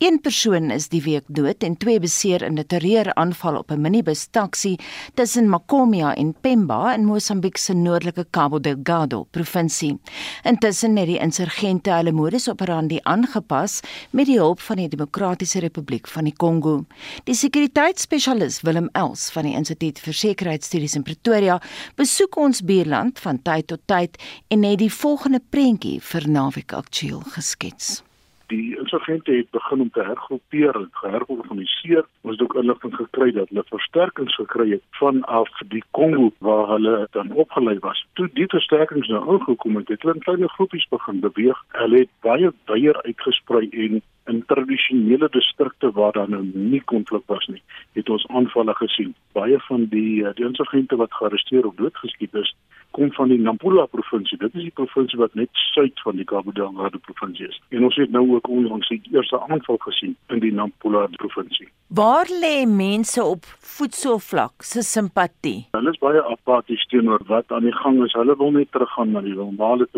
[0.00, 4.26] Een persoon is die week dood en twee beseer in 'n terreuraanval op 'n minibus
[4.30, 4.76] taxi
[5.14, 9.98] tussen Makomia en Pemba in Mosambiek se noordelike Cabo Delgado provinsie.
[10.42, 13.80] Intussen het die insurgente hulle modus operandi aangepas
[14.10, 16.84] met die hulp van die Demokratiese Republiek van die Kongo.
[17.24, 21.60] Die sekuriteitsspesialis Willem Els van die Instituut vir Sekuriteitsstudies in Pretoria
[21.94, 24.16] besoek ons buurland van tyd tot tyd
[24.48, 28.09] en het die volgende prentjie vir Naweek Aktueel geskets
[28.50, 32.04] die insurgente het begin om te hergroepeer en geherorganiseer.
[32.20, 37.08] Ons het ook inligting gekry dat hulle versterkings gekry het vanaf die Kongo waar hulle
[37.16, 38.04] dan opgelei was.
[38.18, 41.64] Toe die versterkings nou aangekom het, het hulle in klein groepies begin beweeg.
[41.82, 47.46] Hulle het baie weier uitgesprei en in tradisionele distrikte waar daar nou nie konflik was
[47.46, 47.62] nie,
[47.98, 49.14] het ons aanvalle gesien.
[49.32, 52.54] Baie van die die insurgente wat gearresteer of doodgeskiet is,
[52.96, 54.38] kom van die Nampula provinsie.
[54.38, 57.60] Dit is die provinsie wat net suid van die Cabo Delgado provinsie is.
[57.70, 61.68] En ons het nou ook onlangs die eerste aanval gesien in die Nampula provinsie.
[61.94, 65.68] Waar lê mense op voedselvlak se simpatie?
[65.76, 68.14] Hulle is baie apaties teenoor wat aan die gang is.
[68.18, 69.88] Hulle wil net teruggaan na die normale.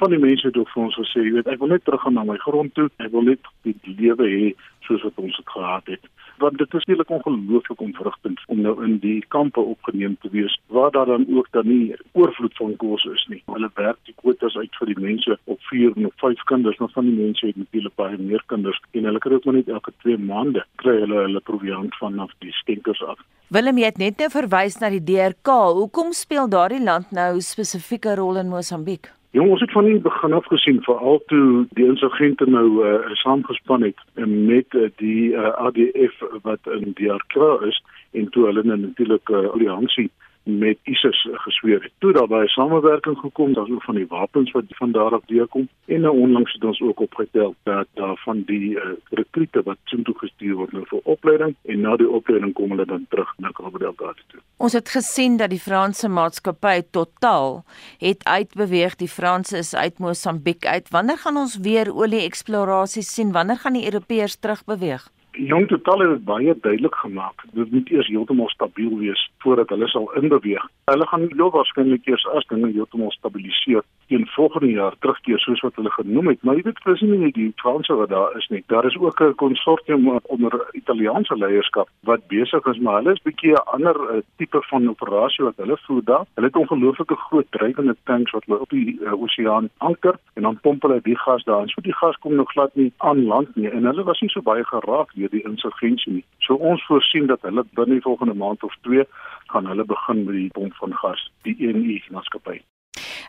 [0.00, 2.24] Van die mense het ook vir ons gesê, jy weet, ek wil net teruggaan na
[2.24, 2.88] my grond toe.
[2.98, 4.52] Ek wil net die lewe hê
[4.86, 6.10] soos wat ons dit gehad het
[6.42, 10.90] want dit is eintlik ongelooflik ontwrigtend om nou in die kampe opgeneem te wees waar
[10.90, 13.42] daar dan ook dan nie oorvloed van kos is nie.
[13.46, 17.08] Hulle werk die kwotas uit vir die mense op 4 of 5 kinders, maar van
[17.10, 20.18] die mense het natuurlik baie meer kinders en hulle kry ook maar net elke 2
[20.18, 23.22] maande kry hulle hulle proviant vanaf die skenkers af.
[23.52, 25.58] Willem het net nou verwys na die DRK.
[25.78, 29.12] Hoekom speel daardie land nou spesifieke rol in Mosambiek?
[29.32, 33.82] Jong, ons het van die begin af gesien veral toe die insurgente nou uh, saamgespan
[33.82, 37.78] het met uh, die uh, eh, ADF wat in DRK is
[38.10, 40.10] en toe hulle natuurlik 'n uh, alliansie
[40.42, 41.92] met ISIS gesweer het.
[41.98, 45.68] Toe daar baie samewerking gekom, daar's ook van die wapens wat van daar af deurkom
[45.84, 50.14] en nou onlangs het ons ook opgetel dat daar van die uh, rekrute wat soontoe
[50.18, 53.78] gestuur word nou vir opleiding en na die opleiding kom hulle dan terug na Cabo
[53.78, 54.40] Delgado toe.
[54.56, 57.62] Ons het gesien dat die Franse maatskappy Total
[57.98, 58.96] het uitbeweeg.
[58.96, 60.90] Die Franse is uit Mosambiek uit.
[60.90, 63.32] Wanneer gaan ons weer olie eksplorasies sien?
[63.32, 65.08] Wanneer gaan die Europeërs terugbeweeg?
[65.32, 67.44] Jong Total het dit baie duidelik gemaak.
[67.52, 70.68] Dit moet eers heeltemal stabiel wees voordat hulle sal inbeweeg.
[70.84, 75.74] Hulle gaan heel waarskynlik eers as dinge heeltemal stabiliseer teen volgende jaar terugkeer soos wat
[75.74, 76.42] hulle genoem het.
[76.42, 78.60] Maar jy weet presies nie die Franse wat daar is nie.
[78.66, 83.52] Daar is ook 'n konsortium onder Italiaanse leierskap wat besig is, maar hulle is bietjie
[83.52, 86.26] 'n ander uh, tipe van operasie wat hulle voer daar.
[86.34, 90.60] Hulle het ongelooflike groot drywende tanks wat hulle op die uh, oseaan anker en dan
[90.60, 91.68] pomp hulle die gas daar.
[91.68, 94.42] So die gas kom nog glad nie aan land nie en hulle was nie so
[94.42, 96.24] baie geraak deur die insurgensie.
[96.42, 99.06] So ons voorsien dat hulle binne die volgende maand of 2
[99.54, 102.60] gaan hulle begin met die pomp van gas, die ENI maatskappy.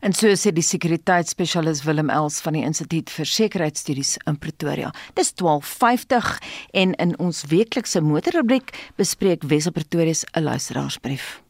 [0.04, 4.92] En so sê die sekuriteitsspesialis Willem Els van die Instituut vir Sekuriteitsstudies in Pretoria.
[5.16, 6.34] Dis 12:50
[6.74, 11.43] en in ons weeklikse motorrubriek bespreek Wes Pretoria se luisteraarsbrief.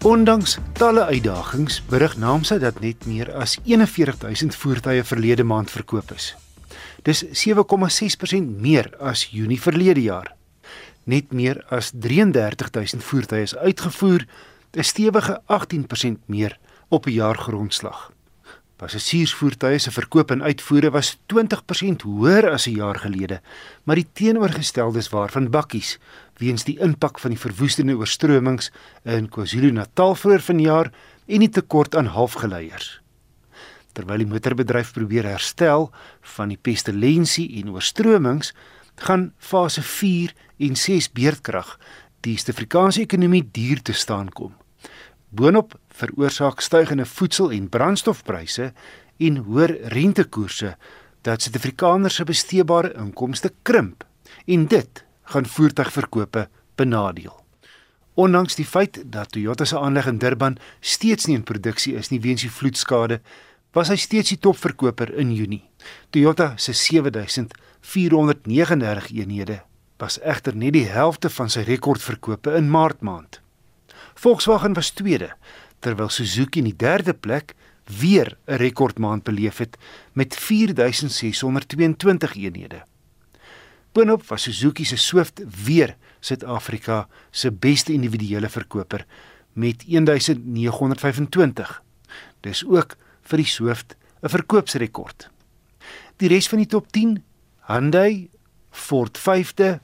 [0.00, 6.30] Ondanks talle uitdagings, berig Naamsa dat net meer as 41000 voertuie verlede maand verkoop is.
[7.04, 10.30] Dis 7,6% meer as Junie verlede jaar.
[11.04, 14.24] Net meer as 33000 voertuie is uitgevoer,
[14.72, 18.10] 'n stewige 18% meer op 'n jaargrondslag.
[18.76, 23.40] Passasiersvoertuie se verkoop en uitvoere was 20% hoër as 'n jaar gelede,
[23.84, 25.98] maar die teenoorgestelde is waar van bakkies
[26.40, 28.70] weens die impak van die verwoestende oorstromings
[29.04, 30.90] in KwaZulu-Natal vroeër vanjaar
[31.28, 32.98] en die tekort aan halfgeleiers.
[33.92, 35.90] Terwyl die motorbedryf probeer herstel
[36.36, 38.54] van die pestilensie en oorstromings,
[39.00, 41.76] gaan fase 4 en 6 beerdkrag
[42.24, 44.52] die Suid-Afrikaanse ekonomie duur te staan kom.
[45.30, 48.72] Boonop veroorsaak stygende voedsel- en brandstofpryse
[49.18, 50.74] en hoër rentekoerse
[51.22, 54.04] dat Suid-Afrikaners se besteedbare inkomste krimp
[54.46, 57.44] en dit gaan voertuigverkope benadeel.
[58.14, 62.20] Ondanks die feit dat Toyota se aanleg in Durban steeds nie in produksie is nie
[62.20, 63.20] weens die vloedskade,
[63.72, 65.70] was hy steeds die topverkoper in Junie.
[66.10, 69.62] Toyota se 7439 eenhede
[70.00, 73.40] was egter net die helfte van sy rekordverkope in Maart maand.
[74.20, 75.30] Volkswagen was tweede,
[75.84, 77.54] terwyl Suzuki in die derde plek
[78.00, 79.76] weer 'n rekordmaand beleef het
[80.12, 82.82] met 4622 eenhede.
[83.92, 89.06] Boonop was Suzuki se Swift weer Suid-Afrika se beste individuele verkoper
[89.52, 91.82] met 1925.
[92.40, 95.30] Dis ook vir die Swift 'n verkoopsrekord.
[96.16, 97.24] Die res van die top 10:
[97.66, 98.28] Hyundai,
[98.70, 99.80] Ford 5de,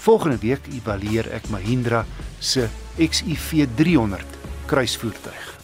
[0.00, 2.06] Volgende week evalueer ek Mahindra
[2.38, 4.22] se XUV 300
[4.70, 5.58] kruisvoertuig.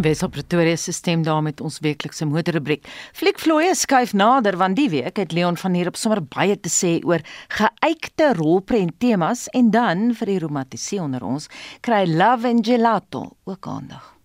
[0.00, 2.86] Wesop Pretoria se stem daar met ons weeklikse motorrubriek.
[3.12, 7.00] Fliekvloeie skuif nader want die week het Leon van hier op sommer baie te sê
[7.02, 11.48] oor geëikte rolprent temas en dan vir die romantisie onder ons
[11.80, 14.15] kry Love and Gelato ook aandag.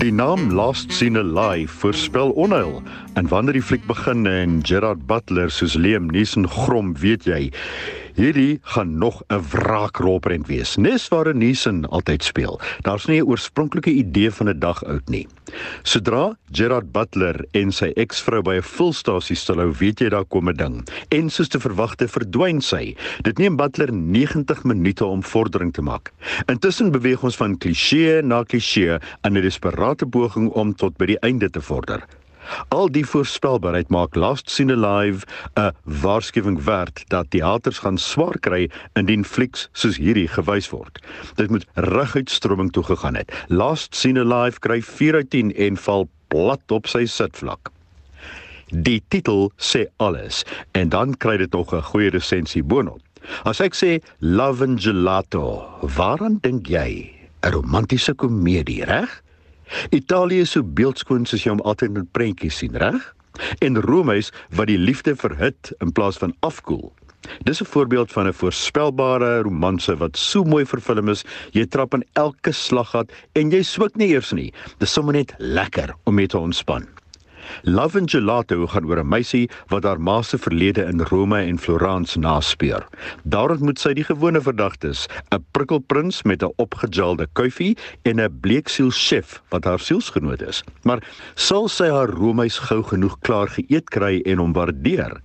[0.00, 2.82] Die naam Last Seen Alive voorspel onheil.
[3.14, 7.50] En wanneer die fliek begin en Gerard Butler soos Liam Neeson grom, weet jy,
[8.20, 12.60] Hierdie gaan nog 'n wraakrolprent wees, nes waar Neeson altyd speel.
[12.82, 15.26] Daar's nie 'n oorspronklike idee van 'n dag oud nie.
[15.82, 20.56] Sodra Gerard Butler en sy eksvrou by 'n fulstasie stilhou, weet jy daar kom 'n
[20.56, 20.88] ding.
[21.08, 22.96] En soos te verwagte verdwyn sy.
[23.22, 26.12] Dit neem Butler 90 minute om vordering te maak.
[26.46, 31.18] Intussen beweeg ons van kliseë na kliseë in 'n desperate poging om tot by die
[31.18, 32.06] einde te vorder.
[32.68, 35.26] Al die voorspelbaarheid maak Last Seen Alive
[35.56, 40.98] 'n waarskuwing werd dat teaters gaan swaar kry indien flieks soos hierdie gewys word.
[41.34, 43.32] Dit moet reguit stroming toe gegaan het.
[43.48, 47.70] Last Seen Alive kry 4 uit 10 en val plat op sy sitvlak.
[48.70, 53.00] Die titel sê alles en dan kry dit nog 'n goeie resensie boonop.
[53.44, 57.10] As ek sê Love and Gelato, waaraan dink jy?
[57.42, 59.22] 'n Romantiese komedie, reg?
[59.90, 63.14] Italië is so beeldskoon soos jy hom altyd in prentjies sien, reg?
[63.64, 66.90] En Rome is wat die liefde verhit in plaas van afkoel.
[67.44, 72.04] Dis 'n voorbeeld van 'n voorspelbare romanse wat so mooi vervilm is, jy trap in
[72.12, 74.52] elke slaggat en jy swik nie eers nie.
[74.78, 76.99] Dis sommer net lekker om mee te ontspan.
[77.62, 81.58] Love and Gelato gaan oor 'n meisie wat haar ma se verlede in Rome en
[81.58, 82.86] Florence naspeur.
[83.24, 88.90] Daar ontmoet sy die gewone verdagtes, 'n prikkelprins met 'n opgejalde kuifie en 'n bleeksiel
[88.90, 90.64] chef wat haar sielsgenoot is.
[90.82, 91.02] Maar
[91.34, 95.20] sal sy haar Romeis gou genoeg klaar geëet kry en hom waardeer?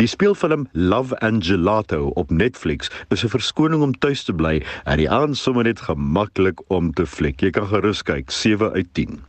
[0.00, 4.96] Die speelfilm Love and Gelato op Netflix is 'n verskoning om tuis te bly en
[4.96, 7.40] die aand sommer net gemaklik om te fliek.
[7.40, 9.20] Jy kan gerus kyk 7 uit 10.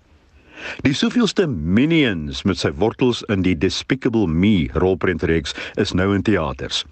[0.85, 6.83] Die soveelste Minions met sy wortels in die Despicable Me rolprentreeks is nou in teaters.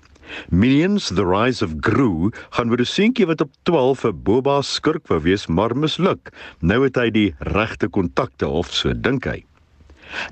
[0.50, 5.08] Minions: The Rise of Gru gaan oor 'n seentjie wat op 12 'n boba skurk
[5.08, 6.34] wou wees, maar misluk.
[6.62, 9.44] Nou het hy die regte kontakte of so dink hy.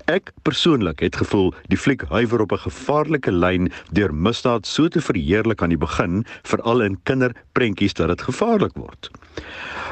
[0.06, 5.02] Ek persoonlik het gevoel die fliek huiwer op 'n gevaarlike lyn deur misdaad so te
[5.02, 9.10] verheerlik aan die begin, veral in kinderprentjies dat dit gevaarlik word.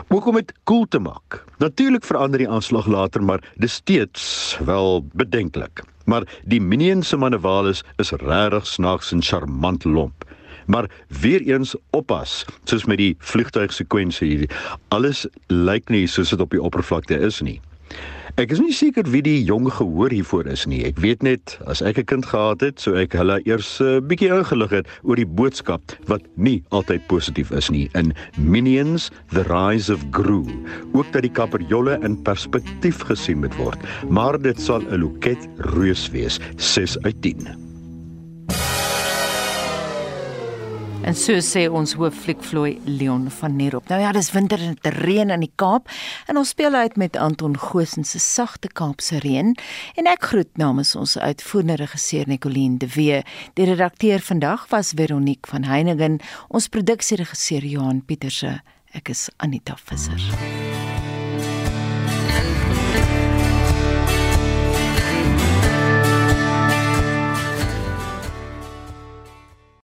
[0.08, 1.44] Ook om dit cool te maak.
[1.58, 5.84] Natuurlik verander die aanslag later, maar dis steeds wel bedenklik.
[6.06, 10.26] Maar die Minions se manewales is regtig snaaks en charmant lomp.
[10.66, 14.50] Maar weer eens oppas, soos met die vliegtuigsekwensie hier.
[14.88, 17.60] Alles lyk nie soos dit op die oppervlakte is nie.
[18.40, 20.86] Ek is nie seker wie die jong gehoor hiervoor is nie.
[20.88, 24.00] Ek weet net as ek 'n kind gehad het, sou ek hulle eers 'n uh,
[24.00, 29.44] bietjie ingelig het oor die boodskap wat nie altyd positief is nie in Minions: The
[29.44, 30.48] Rise of Gru.
[30.94, 36.08] Ook dat die kaperjolle in perspektief gesien moet word, maar dit sal 'n loket reus
[36.12, 37.71] wees, 6 uit 10.
[41.02, 43.88] En so sê ons hooffliekvloei Leon van Nierop.
[43.90, 45.90] Nou ja, dis winter en dit reën in die Kaap
[46.30, 49.56] en ons speel uit met Anton Goosen se sagte Kaapse reën
[49.98, 53.24] en ek groet namens ons uitvoerende regisseur Nicoline de Wee.
[53.58, 56.20] Die redakteur vandag was Veronique van Heiningen,
[56.54, 58.60] ons produksieregisseur Johan Pieterse.
[58.94, 60.22] Ek is Anita Visser.
[60.22, 61.11] Mm -hmm.